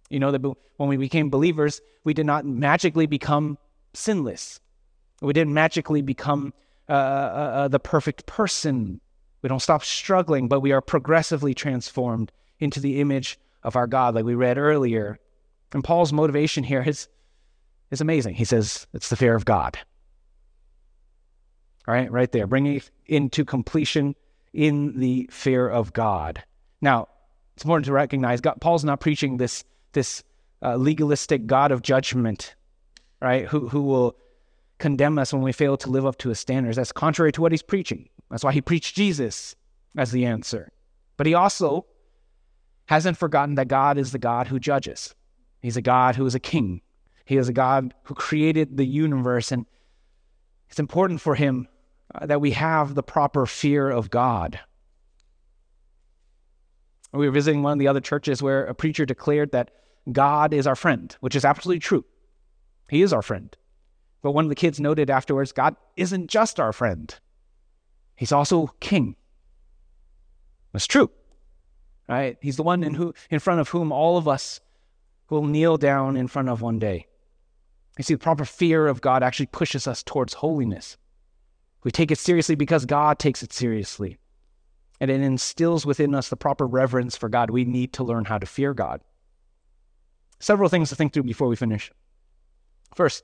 You 0.10 0.20
know, 0.20 0.32
that 0.32 0.42
when 0.78 0.90
we 0.90 0.98
became 0.98 1.30
believers, 1.30 1.82
we 2.04 2.14
did 2.14 2.26
not 2.26 2.46
magically 2.46 3.06
become 3.06 3.58
sinless. 3.94 4.60
We 5.22 5.34
didn't 5.34 5.54
magically 5.54 6.02
become 6.02 6.54
uh, 6.90 6.94
uh, 6.94 6.96
uh, 6.96 7.68
the 7.70 7.80
perfect 7.80 8.26
person. 8.26 9.00
We 9.42 9.48
don't 9.48 9.62
stop 9.62 9.84
struggling, 9.84 10.48
but 10.50 10.60
we 10.60 10.74
are 10.74 10.82
progressively 10.82 11.54
transformed 11.54 12.32
into 12.60 12.80
the 12.80 13.00
image 13.00 13.40
of 13.64 13.76
our 13.76 13.88
God, 13.88 14.16
like 14.16 14.26
we 14.26 14.36
read 14.36 14.58
earlier. 14.58 15.18
And 15.74 15.84
Paul's 15.84 16.12
motivation 16.12 16.64
here 16.64 16.84
is, 16.84 17.08
is 17.92 18.02
amazing. 18.02 18.36
He 18.36 18.44
says 18.44 18.88
it's 18.94 19.10
the 19.10 19.16
fear 19.16 19.36
of 19.36 19.46
God. 19.46 19.78
All 21.88 21.94
right, 21.94 22.12
right 22.12 22.32
there, 22.32 22.48
bringing 22.48 22.76
it 22.76 22.92
into 23.08 23.44
completion 23.44 24.16
in 24.54 25.00
the 25.00 25.30
fear 25.32 25.68
of 25.68 25.94
God. 25.94 26.44
Now, 26.82 27.08
it's 27.56 27.64
important 27.64 27.86
to 27.86 27.94
recognize 27.94 28.42
God, 28.42 28.62
Paul's 28.62 28.84
not 28.84 29.00
preaching 29.00 29.38
this 29.38 29.64
this 29.94 30.24
uh, 30.64 30.76
legalistic 30.76 31.48
God 31.48 31.72
of 31.72 31.82
judgment, 31.82 32.56
right? 33.22 33.46
Who 33.48 33.68
who 33.68 33.82
will 33.82 34.16
condemn 34.82 35.20
us 35.20 35.32
when 35.32 35.44
we 35.44 35.52
fail 35.52 35.78
to 35.78 35.90
live 35.90 36.06
up 36.06 36.18
to 36.18 36.30
his 36.30 36.40
standards. 36.40 36.76
That's 36.76 36.92
contrary 36.92 37.32
to 37.34 37.42
what 37.42 37.52
he's 37.52 37.62
preaching. 37.62 38.10
That's 38.30 38.44
why 38.44 38.52
he 38.52 38.62
preached 38.62 38.96
Jesus 38.96 39.56
as 39.96 40.12
the 40.12 40.26
answer. 40.26 40.72
But 41.18 41.28
he 41.28 41.36
also 41.36 41.86
hasn't 42.88 43.18
forgotten 43.18 43.56
that 43.56 43.68
God 43.68 43.98
is 43.98 44.12
the 44.12 44.20
God 44.20 44.48
who 44.48 44.60
judges. 44.60 45.14
He's 45.62 45.78
a 45.78 45.82
God 45.82 46.16
who 46.16 46.26
is 46.26 46.34
a 46.34 46.40
king. 46.40 46.82
He 47.26 47.38
is 47.38 47.48
a 47.48 47.54
God 47.54 47.94
who 48.04 48.16
created 48.16 48.76
the 48.76 48.86
universe. 48.86 49.52
And 49.52 49.66
it's 50.70 50.80
important 50.80 51.22
for 51.22 51.36
him 51.36 51.68
uh, 52.14 52.26
that 52.26 52.42
we 52.42 52.52
have 52.52 52.96
the 52.96 53.04
proper 53.04 53.46
fear 53.46 53.90
of 53.90 54.10
God. 54.10 54.60
We 57.14 57.26
were 57.26 57.32
visiting 57.32 57.62
one 57.62 57.74
of 57.74 57.80
the 57.80 57.88
other 57.88 58.00
churches 58.00 58.42
where 58.42 58.66
a 58.66 58.74
preacher 58.74 59.06
declared 59.06 59.52
that 59.52 59.72
God 60.12 60.54
is 60.54 60.66
our 60.66 60.76
friend, 60.76 61.16
which 61.20 61.36
is 61.36 61.46
absolutely 61.46 61.80
true. 61.80 62.06
He 62.90 63.02
is 63.02 63.14
our 63.14 63.22
friend. 63.22 63.56
But 64.22 64.32
one 64.32 64.46
of 64.46 64.50
the 64.50 64.56
kids 64.56 64.80
noted 64.80 65.10
afterwards 65.10 65.52
God 65.52 65.76
isn't 65.98 66.28
just 66.28 66.60
our 66.60 66.74
friend, 66.74 67.14
He's 68.16 68.32
also 68.32 68.68
king. 68.80 69.16
That's 70.74 70.88
true. 70.88 71.10
Right? 72.08 72.38
He's 72.42 72.58
the 72.58 72.64
one 72.64 72.84
in, 72.84 72.94
who, 72.94 73.14
in 73.30 73.40
front 73.40 73.62
of 73.62 73.70
whom 73.70 73.92
all 73.92 74.18
of 74.18 74.28
us 74.28 74.60
will 75.30 75.46
kneel 75.46 75.78
down 75.78 76.18
in 76.18 76.28
front 76.28 76.50
of 76.50 76.62
one 76.62 76.78
day. 76.78 77.08
You 77.98 78.04
see, 78.04 78.14
the 78.14 78.20
proper 78.20 78.46
fear 78.46 78.88
of 78.88 79.02
God 79.02 79.24
actually 79.24 79.48
pushes 79.48 79.88
us 79.88 80.04
towards 80.04 80.34
holiness. 80.34 80.98
We 81.84 81.92
take 81.92 82.12
it 82.12 82.20
seriously 82.20 82.56
because 82.56 82.86
God 82.86 83.20
takes 83.20 83.44
it 83.44 83.54
seriously. 83.54 84.18
And 85.00 85.10
it 85.10 85.22
instills 85.22 85.86
within 85.86 86.14
us 86.14 86.30
the 86.30 86.36
proper 86.36 86.68
reverence 86.68 87.18
for 87.18 87.28
God. 87.28 87.50
We 87.50 87.66
need 87.66 87.94
to 87.94 88.04
learn 88.04 88.26
how 88.26 88.38
to 88.38 88.46
fear 88.46 88.74
God. 88.74 89.02
Several 90.40 90.70
things 90.70 90.90
to 90.90 90.96
think 90.96 91.14
through 91.14 91.24
before 91.24 91.48
we 91.48 91.56
finish. 91.56 91.92
First, 92.94 93.24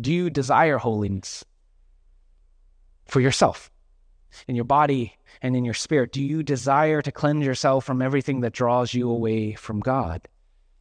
do 0.00 0.12
you 0.12 0.28
desire 0.28 0.78
holiness 0.78 1.44
for 3.06 3.20
yourself, 3.20 3.70
in 4.48 4.56
your 4.56 4.64
body 4.64 5.16
and 5.40 5.56
in 5.56 5.64
your 5.64 5.74
spirit? 5.74 6.12
Do 6.12 6.22
you 6.22 6.42
desire 6.42 7.00
to 7.02 7.12
cleanse 7.12 7.44
yourself 7.44 7.84
from 7.84 8.02
everything 8.02 8.40
that 8.40 8.52
draws 8.52 8.92
you 8.92 9.08
away 9.08 9.54
from 9.54 9.80
God? 9.80 10.26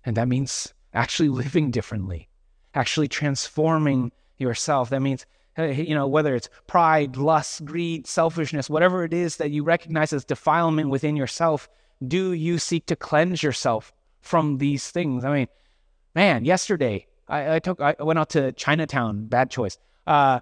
And 0.03 0.17
that 0.17 0.27
means 0.27 0.73
actually 0.93 1.29
living 1.29 1.71
differently, 1.71 2.27
actually 2.73 3.07
transforming 3.07 4.11
yourself. 4.37 4.89
That 4.89 5.01
means, 5.01 5.25
you 5.57 5.95
know, 5.95 6.07
whether 6.07 6.35
it's 6.35 6.49
pride, 6.67 7.17
lust, 7.17 7.65
greed, 7.65 8.07
selfishness, 8.07 8.69
whatever 8.69 9.03
it 9.03 9.13
is 9.13 9.37
that 9.37 9.51
you 9.51 9.63
recognize 9.63 10.13
as 10.13 10.25
defilement 10.25 10.89
within 10.89 11.15
yourself, 11.15 11.69
do 12.05 12.33
you 12.33 12.57
seek 12.57 12.85
to 12.87 12.95
cleanse 12.95 13.41
yourself 13.41 13.93
from 14.21 14.57
these 14.57 14.91
things? 14.91 15.23
I 15.23 15.33
mean, 15.33 15.47
man, 16.13 16.45
yesterday 16.45 17.07
I, 17.27 17.55
I 17.55 17.59
took 17.59 17.79
I 17.79 17.95
went 17.99 18.19
out 18.19 18.29
to 18.31 18.51
Chinatown. 18.53 19.25
Bad 19.27 19.49
choice. 19.49 19.77
Uh, 20.05 20.41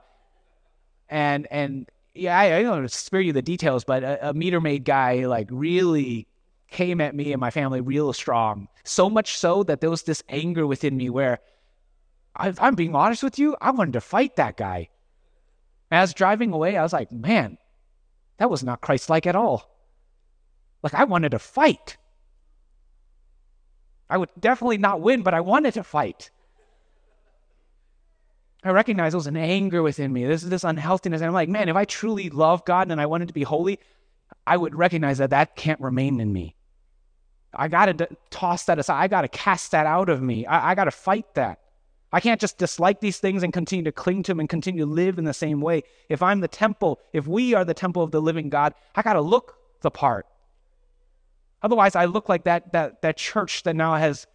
and 1.10 1.48
and 1.52 1.90
yeah, 2.14 2.38
I, 2.38 2.58
I 2.58 2.64
don't 2.64 2.90
spare 2.92 3.22
you 3.22 3.34
the 3.34 3.42
details, 3.42 3.84
but 3.84 4.04
a, 4.04 4.30
a 4.30 4.34
meter 4.34 4.62
maid 4.62 4.84
guy 4.84 5.26
like 5.26 5.48
really 5.52 6.28
came 6.70 7.00
at 7.02 7.16
me 7.16 7.32
and 7.32 7.40
my 7.40 7.52
family 7.52 7.82
real 7.82 8.12
strong. 8.14 8.68
So 8.84 9.10
much 9.10 9.38
so 9.38 9.64
that 9.64 9.80
there 9.80 9.90
was 9.90 10.04
this 10.04 10.24
anger 10.28 10.66
within 10.66 10.98
me 10.98 11.10
where 11.10 11.40
I, 12.36 12.54
I'm 12.60 12.76
being 12.76 12.96
honest 12.96 13.22
with 13.22 13.38
you, 13.38 13.56
I 13.62 13.72
wanted 13.72 13.94
to 13.94 14.02
fight 14.02 14.36
that 14.38 14.58
guy. 14.58 14.90
As 15.94 16.16
driving 16.16 16.52
away, 16.52 16.76
I 16.76 16.82
was 16.82 16.92
like, 16.92 17.12
man, 17.12 17.60
that 18.38 18.50
was 18.50 18.64
not 18.64 18.82
Christ 18.82 19.12
like 19.12 19.28
at 19.28 19.36
all. 19.36 19.70
Like, 20.82 20.96
I 20.96 21.04
wanted 21.04 21.30
to 21.30 21.40
fight. 21.40 21.98
I 24.10 24.18
would 24.18 24.30
definitely 24.40 24.80
not 24.80 25.02
win, 25.02 25.22
but 25.22 25.36
I 25.36 25.42
wanted 25.42 25.76
to 25.76 25.84
fight. 25.84 26.32
I 28.64 28.72
recognize 28.72 29.12
there 29.12 29.18
was 29.18 29.28
an 29.28 29.38
anger 29.38 29.84
within 29.84 30.12
me. 30.12 30.26
This 30.26 30.44
is 30.44 30.50
this 30.50 30.64
unhealthiness. 30.64 31.22
And 31.22 31.28
I'm 31.28 31.34
like, 31.34 31.50
man, 31.50 31.70
if 31.70 31.76
I 31.76 31.86
truly 31.86 32.32
love 32.32 32.66
God 32.66 32.90
and 32.90 33.00
I 33.00 33.06
wanted 33.06 33.28
to 33.28 33.34
be 33.34 33.44
holy, 33.44 33.80
I 34.48 34.58
would 34.58 34.74
recognize 34.74 35.20
that 35.20 35.30
that 35.30 35.56
can't 35.56 35.80
remain 35.80 36.20
in 36.20 36.34
me. 36.34 36.56
I 37.54 37.68
got 37.68 37.86
to 37.86 38.08
toss 38.32 38.64
that 38.66 38.80
aside. 38.80 39.00
I 39.00 39.08
got 39.08 39.22
to 39.22 39.28
cast 39.28 39.72
that 39.72 39.86
out 39.86 40.10
of 40.10 40.24
me. 40.24 40.48
I, 40.48 40.72
I 40.72 40.76
got 40.76 40.86
to 40.86 40.92
fight 40.92 41.36
that. 41.36 41.60
I 42.14 42.20
can't 42.20 42.40
just 42.40 42.60
dislike 42.60 43.02
these 43.02 43.18
things 43.18 43.42
and 43.42 43.52
continue 43.52 43.84
to 43.86 43.92
cling 43.92 44.22
to 44.24 44.32
them 44.32 44.40
and 44.40 44.48
continue 44.48 44.86
to 44.86 44.92
live 44.92 45.18
in 45.18 45.26
the 45.26 45.34
same 45.34 45.62
way. 45.62 45.82
If 46.10 46.22
I'm 46.22 46.42
the 46.42 46.48
temple, 46.48 47.00
if 47.12 47.26
we 47.26 47.56
are 47.56 47.66
the 47.66 47.74
temple 47.74 48.04
of 48.04 48.12
the 48.12 48.22
living 48.22 48.50
God, 48.50 48.76
I 48.94 49.02
got 49.02 49.14
to 49.14 49.22
look 49.22 49.58
the 49.82 49.90
part. 49.90 50.28
Otherwise, 51.64 51.96
I 51.96 52.06
look 52.06 52.30
like 52.30 52.44
that, 52.44 52.72
that, 52.74 53.02
that 53.02 53.18
church 53.18 53.64
that 53.64 53.76
now 53.76 53.96
has 53.96 54.28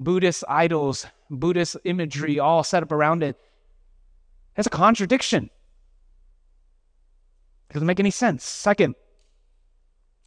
Buddhist 0.00 0.42
idols, 0.48 1.06
Buddhist 1.30 1.76
imagery 1.84 2.40
all 2.40 2.64
set 2.64 2.82
up 2.82 2.90
around 2.90 3.22
it. 3.22 3.38
That's 4.56 4.66
a 4.66 4.70
contradiction. 4.70 5.50
It 7.70 7.74
doesn't 7.74 7.86
make 7.86 8.00
any 8.00 8.10
sense. 8.10 8.44
Second, 8.44 8.96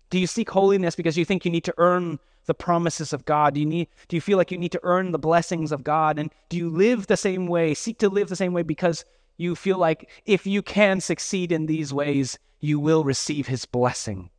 do 0.10 0.18
you 0.18 0.26
seek 0.26 0.50
holiness 0.50 0.96
because 0.96 1.18
you 1.18 1.26
think 1.26 1.44
you 1.44 1.52
need 1.52 1.66
to 1.66 1.74
earn 1.78 2.18
the 2.46 2.54
promises 2.54 3.14
of 3.14 3.26
God? 3.26 3.54
Do 3.54 3.60
you 3.60 3.66
need 3.66 3.88
do 4.08 4.16
you 4.16 4.22
feel 4.22 4.38
like 4.38 4.52
you 4.52 4.58
need 4.58 4.72
to 4.72 4.80
earn 4.84 5.12
the 5.12 5.20
blessings 5.20 5.72
of 5.72 5.84
God? 5.84 6.20
And 6.20 6.32
do 6.50 6.58
you 6.58 6.70
live 6.70 7.08
the 7.08 7.18
same 7.18 7.48
way, 7.48 7.74
seek 7.74 8.00
to 8.00 8.10
live 8.10 8.30
the 8.30 8.36
same 8.36 8.54
way 8.54 8.64
because 8.64 9.06
you 9.38 9.56
feel 9.56 9.78
like 9.78 10.10
if 10.26 10.48
you 10.48 10.62
can 10.62 11.02
succeed 11.02 11.52
in 11.52 11.66
these 11.66 11.94
ways, 11.94 12.40
you 12.60 12.80
will 12.80 13.04
receive 13.04 13.48
his 13.48 13.66
blessing. 13.66 14.30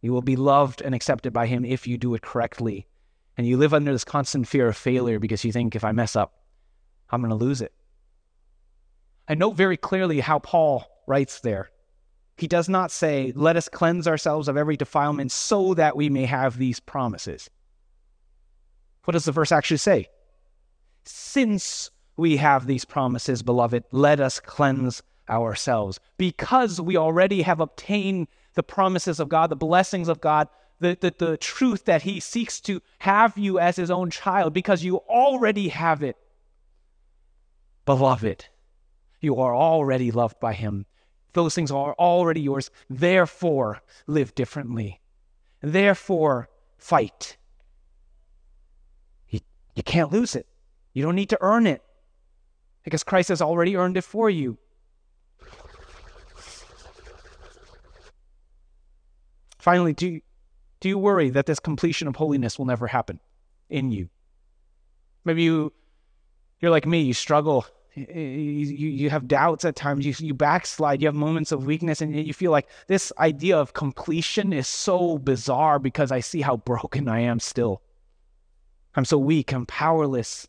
You 0.00 0.12
will 0.12 0.22
be 0.22 0.36
loved 0.36 0.82
and 0.82 0.94
accepted 0.94 1.32
by 1.32 1.46
him 1.46 1.64
if 1.64 1.86
you 1.86 1.98
do 1.98 2.14
it 2.14 2.22
correctly. 2.22 2.86
And 3.36 3.46
you 3.46 3.56
live 3.56 3.74
under 3.74 3.92
this 3.92 4.04
constant 4.04 4.48
fear 4.48 4.68
of 4.68 4.76
failure 4.76 5.18
because 5.18 5.44
you 5.44 5.52
think 5.52 5.74
if 5.74 5.84
I 5.84 5.92
mess 5.92 6.16
up, 6.16 6.40
I'm 7.10 7.20
going 7.20 7.30
to 7.30 7.44
lose 7.44 7.60
it. 7.60 7.72
I 9.28 9.34
note 9.34 9.56
very 9.56 9.76
clearly 9.76 10.20
how 10.20 10.38
Paul 10.38 10.86
writes 11.06 11.40
there. 11.40 11.70
He 12.36 12.46
does 12.46 12.68
not 12.68 12.90
say, 12.90 13.32
Let 13.34 13.56
us 13.56 13.68
cleanse 13.68 14.06
ourselves 14.06 14.48
of 14.48 14.56
every 14.56 14.76
defilement 14.76 15.32
so 15.32 15.74
that 15.74 15.96
we 15.96 16.10
may 16.10 16.26
have 16.26 16.58
these 16.58 16.80
promises. 16.80 17.48
What 19.04 19.12
does 19.12 19.24
the 19.24 19.32
verse 19.32 19.52
actually 19.52 19.78
say? 19.78 20.08
Since 21.04 21.90
we 22.16 22.36
have 22.36 22.66
these 22.66 22.84
promises, 22.84 23.42
beloved, 23.42 23.84
let 23.90 24.20
us 24.20 24.40
cleanse 24.40 25.02
ourselves 25.28 25.98
because 26.18 26.80
we 26.80 26.96
already 26.96 27.42
have 27.42 27.60
obtained 27.60 28.28
the 28.54 28.62
promises 28.62 29.20
of 29.20 29.28
God, 29.28 29.50
the 29.50 29.56
blessings 29.56 30.08
of 30.08 30.20
God, 30.20 30.48
the, 30.80 30.96
the, 31.00 31.14
the 31.16 31.36
truth 31.36 31.84
that 31.86 32.02
He 32.02 32.20
seeks 32.20 32.60
to 32.62 32.82
have 32.98 33.38
you 33.38 33.58
as 33.58 33.76
His 33.76 33.90
own 33.90 34.10
child 34.10 34.52
because 34.52 34.84
you 34.84 34.96
already 35.08 35.68
have 35.68 36.02
it. 36.02 36.16
Beloved, 37.84 38.46
you 39.20 39.36
are 39.36 39.54
already 39.54 40.10
loved 40.10 40.38
by 40.40 40.52
Him. 40.52 40.86
Those 41.36 41.54
things 41.54 41.70
are 41.70 41.92
already 41.98 42.40
yours. 42.40 42.70
Therefore, 42.88 43.82
live 44.06 44.34
differently. 44.34 45.02
Therefore, 45.60 46.48
fight. 46.78 47.36
You, 49.28 49.40
you 49.74 49.82
can't 49.82 50.10
lose 50.10 50.34
it. 50.34 50.46
You 50.94 51.02
don't 51.02 51.14
need 51.14 51.28
to 51.28 51.38
earn 51.42 51.66
it 51.66 51.82
because 52.84 53.04
Christ 53.04 53.28
has 53.28 53.42
already 53.42 53.76
earned 53.76 53.98
it 53.98 54.04
for 54.04 54.30
you. 54.30 54.56
Finally, 59.58 59.92
do 59.92 60.22
do 60.80 60.88
you 60.88 60.96
worry 60.96 61.28
that 61.28 61.44
this 61.44 61.60
completion 61.60 62.08
of 62.08 62.16
holiness 62.16 62.58
will 62.58 62.64
never 62.64 62.86
happen 62.86 63.20
in 63.68 63.90
you? 63.90 64.08
Maybe 65.26 65.42
you 65.42 65.74
you're 66.60 66.70
like 66.70 66.86
me, 66.86 67.02
you 67.02 67.12
struggle, 67.12 67.66
you, 67.96 68.88
you, 68.88 69.10
have 69.10 69.26
doubts 69.26 69.64
at 69.64 69.74
times, 69.74 70.04
you, 70.04 70.14
you 70.18 70.34
backslide, 70.34 71.00
you 71.00 71.08
have 71.08 71.14
moments 71.14 71.50
of 71.50 71.64
weakness, 71.64 72.02
and 72.02 72.14
you 72.14 72.34
feel 72.34 72.50
like 72.50 72.68
this 72.86 73.10
idea 73.18 73.56
of 73.58 73.72
completion 73.72 74.52
is 74.52 74.68
so 74.68 75.18
bizarre 75.18 75.78
because 75.78 76.12
I 76.12 76.20
see 76.20 76.42
how 76.42 76.58
broken 76.58 77.08
I 77.08 77.20
am 77.20 77.40
still. 77.40 77.80
I'm 78.94 79.06
so 79.06 79.18
weak, 79.18 79.52
I'm 79.52 79.66
powerless. 79.66 80.46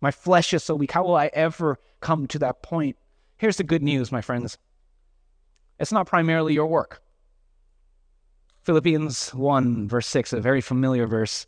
My 0.00 0.12
flesh 0.12 0.54
is 0.54 0.62
so 0.62 0.76
weak. 0.76 0.92
How 0.92 1.04
will 1.04 1.16
I 1.16 1.30
ever 1.32 1.78
come 2.00 2.26
to 2.28 2.38
that 2.40 2.62
point? 2.62 2.96
Here's 3.38 3.56
the 3.56 3.64
good 3.64 3.82
news, 3.82 4.12
my 4.12 4.20
friends 4.20 4.56
it's 5.80 5.92
not 5.92 6.06
primarily 6.06 6.54
your 6.54 6.66
work. 6.66 7.02
Philippians 8.62 9.34
1, 9.34 9.88
verse 9.88 10.06
6, 10.06 10.32
a 10.32 10.40
very 10.40 10.60
familiar 10.60 11.06
verse. 11.06 11.46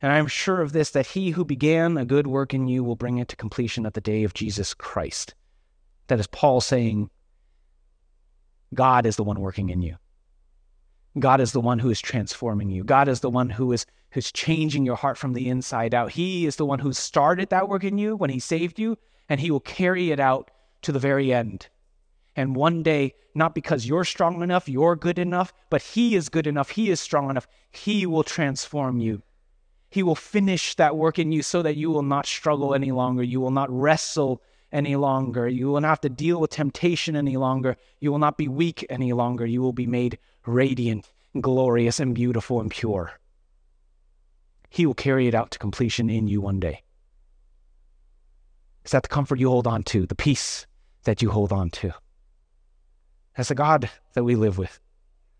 And 0.00 0.12
I 0.12 0.18
am 0.18 0.26
sure 0.26 0.60
of 0.60 0.72
this, 0.72 0.90
that 0.90 1.08
he 1.08 1.30
who 1.30 1.44
began 1.44 1.96
a 1.96 2.04
good 2.04 2.26
work 2.26 2.54
in 2.54 2.68
you 2.68 2.84
will 2.84 2.96
bring 2.96 3.18
it 3.18 3.28
to 3.28 3.36
completion 3.36 3.84
at 3.84 3.94
the 3.94 4.00
day 4.00 4.24
of 4.24 4.34
Jesus 4.34 4.74
Christ. 4.74 5.34
That 6.06 6.20
is 6.20 6.26
Paul 6.26 6.60
saying, 6.60 7.10
God 8.74 9.06
is 9.06 9.16
the 9.16 9.24
one 9.24 9.40
working 9.40 9.70
in 9.70 9.82
you. 9.82 9.96
God 11.18 11.40
is 11.40 11.52
the 11.52 11.60
one 11.60 11.80
who 11.80 11.90
is 11.90 12.00
transforming 12.00 12.70
you. 12.70 12.84
God 12.84 13.08
is 13.08 13.20
the 13.20 13.30
one 13.30 13.50
who 13.50 13.72
is 13.72 13.86
who's 14.12 14.32
changing 14.32 14.86
your 14.86 14.96
heart 14.96 15.18
from 15.18 15.34
the 15.34 15.48
inside 15.48 15.94
out. 15.94 16.12
He 16.12 16.46
is 16.46 16.56
the 16.56 16.64
one 16.64 16.78
who 16.78 16.92
started 16.92 17.50
that 17.50 17.68
work 17.68 17.84
in 17.84 17.98
you 17.98 18.16
when 18.16 18.30
he 18.30 18.38
saved 18.38 18.78
you, 18.78 18.96
and 19.28 19.38
he 19.38 19.50
will 19.50 19.60
carry 19.60 20.10
it 20.10 20.20
out 20.20 20.50
to 20.82 20.92
the 20.92 20.98
very 20.98 21.32
end. 21.32 21.68
And 22.36 22.54
one 22.54 22.82
day, 22.82 23.14
not 23.34 23.54
because 23.54 23.86
you're 23.86 24.04
strong 24.04 24.42
enough, 24.42 24.68
you're 24.68 24.96
good 24.96 25.18
enough, 25.18 25.52
but 25.70 25.82
He 25.82 26.14
is 26.14 26.28
good 26.28 26.46
enough, 26.46 26.70
He 26.70 26.88
is 26.88 27.00
strong 27.00 27.30
enough, 27.30 27.48
He 27.72 28.06
will 28.06 28.22
transform 28.22 29.00
you. 29.00 29.22
He 29.90 30.02
will 30.02 30.14
finish 30.14 30.74
that 30.74 30.96
work 30.96 31.18
in 31.18 31.32
you 31.32 31.42
so 31.42 31.62
that 31.62 31.76
you 31.76 31.90
will 31.90 32.02
not 32.02 32.26
struggle 32.26 32.74
any 32.74 32.92
longer. 32.92 33.22
You 33.22 33.40
will 33.40 33.50
not 33.50 33.70
wrestle 33.70 34.42
any 34.70 34.96
longer. 34.96 35.48
You 35.48 35.68
will 35.68 35.80
not 35.80 35.88
have 35.88 36.00
to 36.02 36.08
deal 36.08 36.40
with 36.40 36.50
temptation 36.50 37.16
any 37.16 37.36
longer. 37.36 37.76
You 38.00 38.10
will 38.10 38.18
not 38.18 38.36
be 38.36 38.48
weak 38.48 38.84
any 38.90 39.12
longer. 39.12 39.46
You 39.46 39.62
will 39.62 39.72
be 39.72 39.86
made 39.86 40.18
radiant, 40.44 41.10
glorious, 41.40 42.00
and 42.00 42.14
beautiful 42.14 42.60
and 42.60 42.70
pure. 42.70 43.12
He 44.68 44.84
will 44.84 44.94
carry 44.94 45.26
it 45.26 45.34
out 45.34 45.50
to 45.52 45.58
completion 45.58 46.10
in 46.10 46.28
you 46.28 46.42
one 46.42 46.60
day. 46.60 46.82
Is 48.84 48.90
that 48.90 49.04
the 49.04 49.08
comfort 49.08 49.38
you 49.38 49.48
hold 49.48 49.66
on 49.66 49.82
to, 49.84 50.06
the 50.06 50.14
peace 50.14 50.66
that 51.04 51.22
you 51.22 51.30
hold 51.30 51.52
on 51.52 51.70
to? 51.70 51.94
as 53.38 53.48
the 53.48 53.54
God 53.54 53.88
that 54.14 54.24
we 54.24 54.34
live 54.34 54.58
with, 54.58 54.80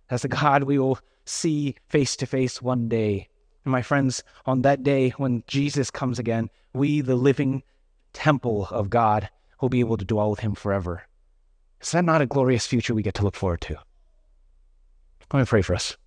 as 0.08 0.22
the 0.22 0.28
God 0.28 0.62
we 0.62 0.78
will 0.78 1.00
see 1.24 1.74
face 1.88 2.16
to 2.16 2.26
face 2.26 2.62
one 2.62 2.88
day. 2.88 3.28
And 3.68 3.72
my 3.72 3.82
friends, 3.82 4.24
on 4.46 4.62
that 4.62 4.82
day 4.82 5.10
when 5.18 5.44
Jesus 5.46 5.90
comes 5.90 6.18
again, 6.18 6.48
we, 6.72 7.02
the 7.02 7.16
living 7.16 7.62
temple 8.14 8.66
of 8.70 8.88
God, 8.88 9.28
will 9.60 9.68
be 9.68 9.80
able 9.80 9.98
to 9.98 10.06
dwell 10.06 10.30
with 10.30 10.40
him 10.40 10.54
forever. 10.54 11.02
Is 11.82 11.90
that 11.90 12.06
not 12.06 12.22
a 12.22 12.26
glorious 12.26 12.66
future 12.66 12.94
we 12.94 13.02
get 13.02 13.12
to 13.16 13.22
look 13.22 13.36
forward 13.36 13.60
to? 13.60 13.76
Let 15.30 15.40
me 15.40 15.44
pray 15.44 15.60
for 15.60 15.74
us. 15.74 15.98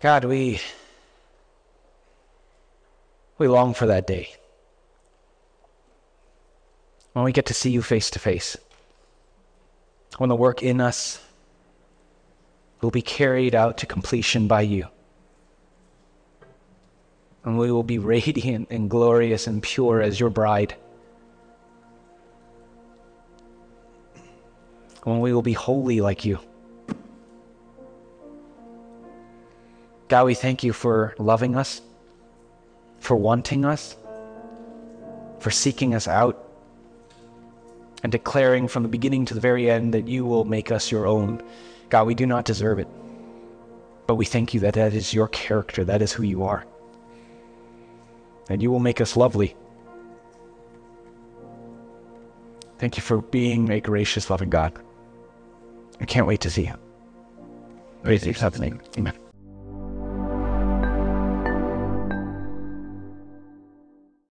God, 0.00 0.24
we 0.24 0.58
we 3.36 3.46
long 3.46 3.74
for 3.74 3.84
that 3.84 4.06
day 4.06 4.36
when 7.12 7.24
we 7.24 7.32
get 7.32 7.46
to 7.46 7.54
see 7.54 7.70
you 7.70 7.82
face 7.82 8.10
to 8.10 8.18
face, 8.18 8.56
when 10.18 10.28
the 10.28 10.36
work 10.36 10.62
in 10.62 10.80
us 10.80 11.20
will 12.80 12.90
be 12.90 13.02
carried 13.02 13.54
out 13.54 13.78
to 13.78 13.86
completion 13.86 14.46
by 14.46 14.62
you. 14.62 14.86
And 17.44 17.58
we 17.58 17.72
will 17.72 17.82
be 17.82 17.98
radiant 17.98 18.68
and 18.70 18.90
glorious 18.90 19.46
and 19.46 19.62
pure 19.62 20.00
as 20.00 20.20
your 20.20 20.30
bride. 20.30 20.74
When 25.04 25.20
we 25.20 25.32
will 25.32 25.42
be 25.42 25.54
holy 25.54 26.00
like 26.00 26.24
you. 26.24 26.38
God, 30.08 30.26
we 30.26 30.34
thank 30.34 30.62
you 30.62 30.72
for 30.72 31.14
loving 31.18 31.56
us 31.56 31.80
for 33.00 33.16
wanting 33.16 33.64
us, 33.64 33.96
for 35.40 35.50
seeking 35.50 35.94
us 35.94 36.06
out, 36.06 36.49
and 38.02 38.12
declaring 38.12 38.68
from 38.68 38.82
the 38.82 38.88
beginning 38.88 39.24
to 39.26 39.34
the 39.34 39.40
very 39.40 39.70
end 39.70 39.94
that 39.94 40.08
you 40.08 40.24
will 40.24 40.44
make 40.44 40.70
us 40.70 40.90
your 40.90 41.06
own. 41.06 41.42
God, 41.88 42.06
we 42.06 42.14
do 42.14 42.26
not 42.26 42.44
deserve 42.44 42.78
it, 42.78 42.88
but 44.06 44.14
we 44.14 44.24
thank 44.24 44.54
you 44.54 44.60
that 44.60 44.74
that 44.74 44.94
is 44.94 45.12
your 45.12 45.28
character, 45.28 45.84
that 45.84 46.02
is 46.02 46.12
who 46.12 46.22
you 46.22 46.44
are. 46.44 46.64
And 48.48 48.62
you 48.62 48.70
will 48.70 48.80
make 48.80 49.00
us 49.00 49.16
lovely. 49.16 49.54
Thank 52.78 52.96
you 52.96 53.02
for 53.02 53.20
being 53.20 53.70
a 53.70 53.80
gracious, 53.80 54.30
loving 54.30 54.50
God. 54.50 54.72
I 56.00 56.06
can't 56.06 56.26
wait 56.26 56.40
to 56.40 56.50
see 56.50 56.66
you. 56.66 56.74
Praise 58.02 58.26
you. 58.26 58.34
Amen. 58.96 59.19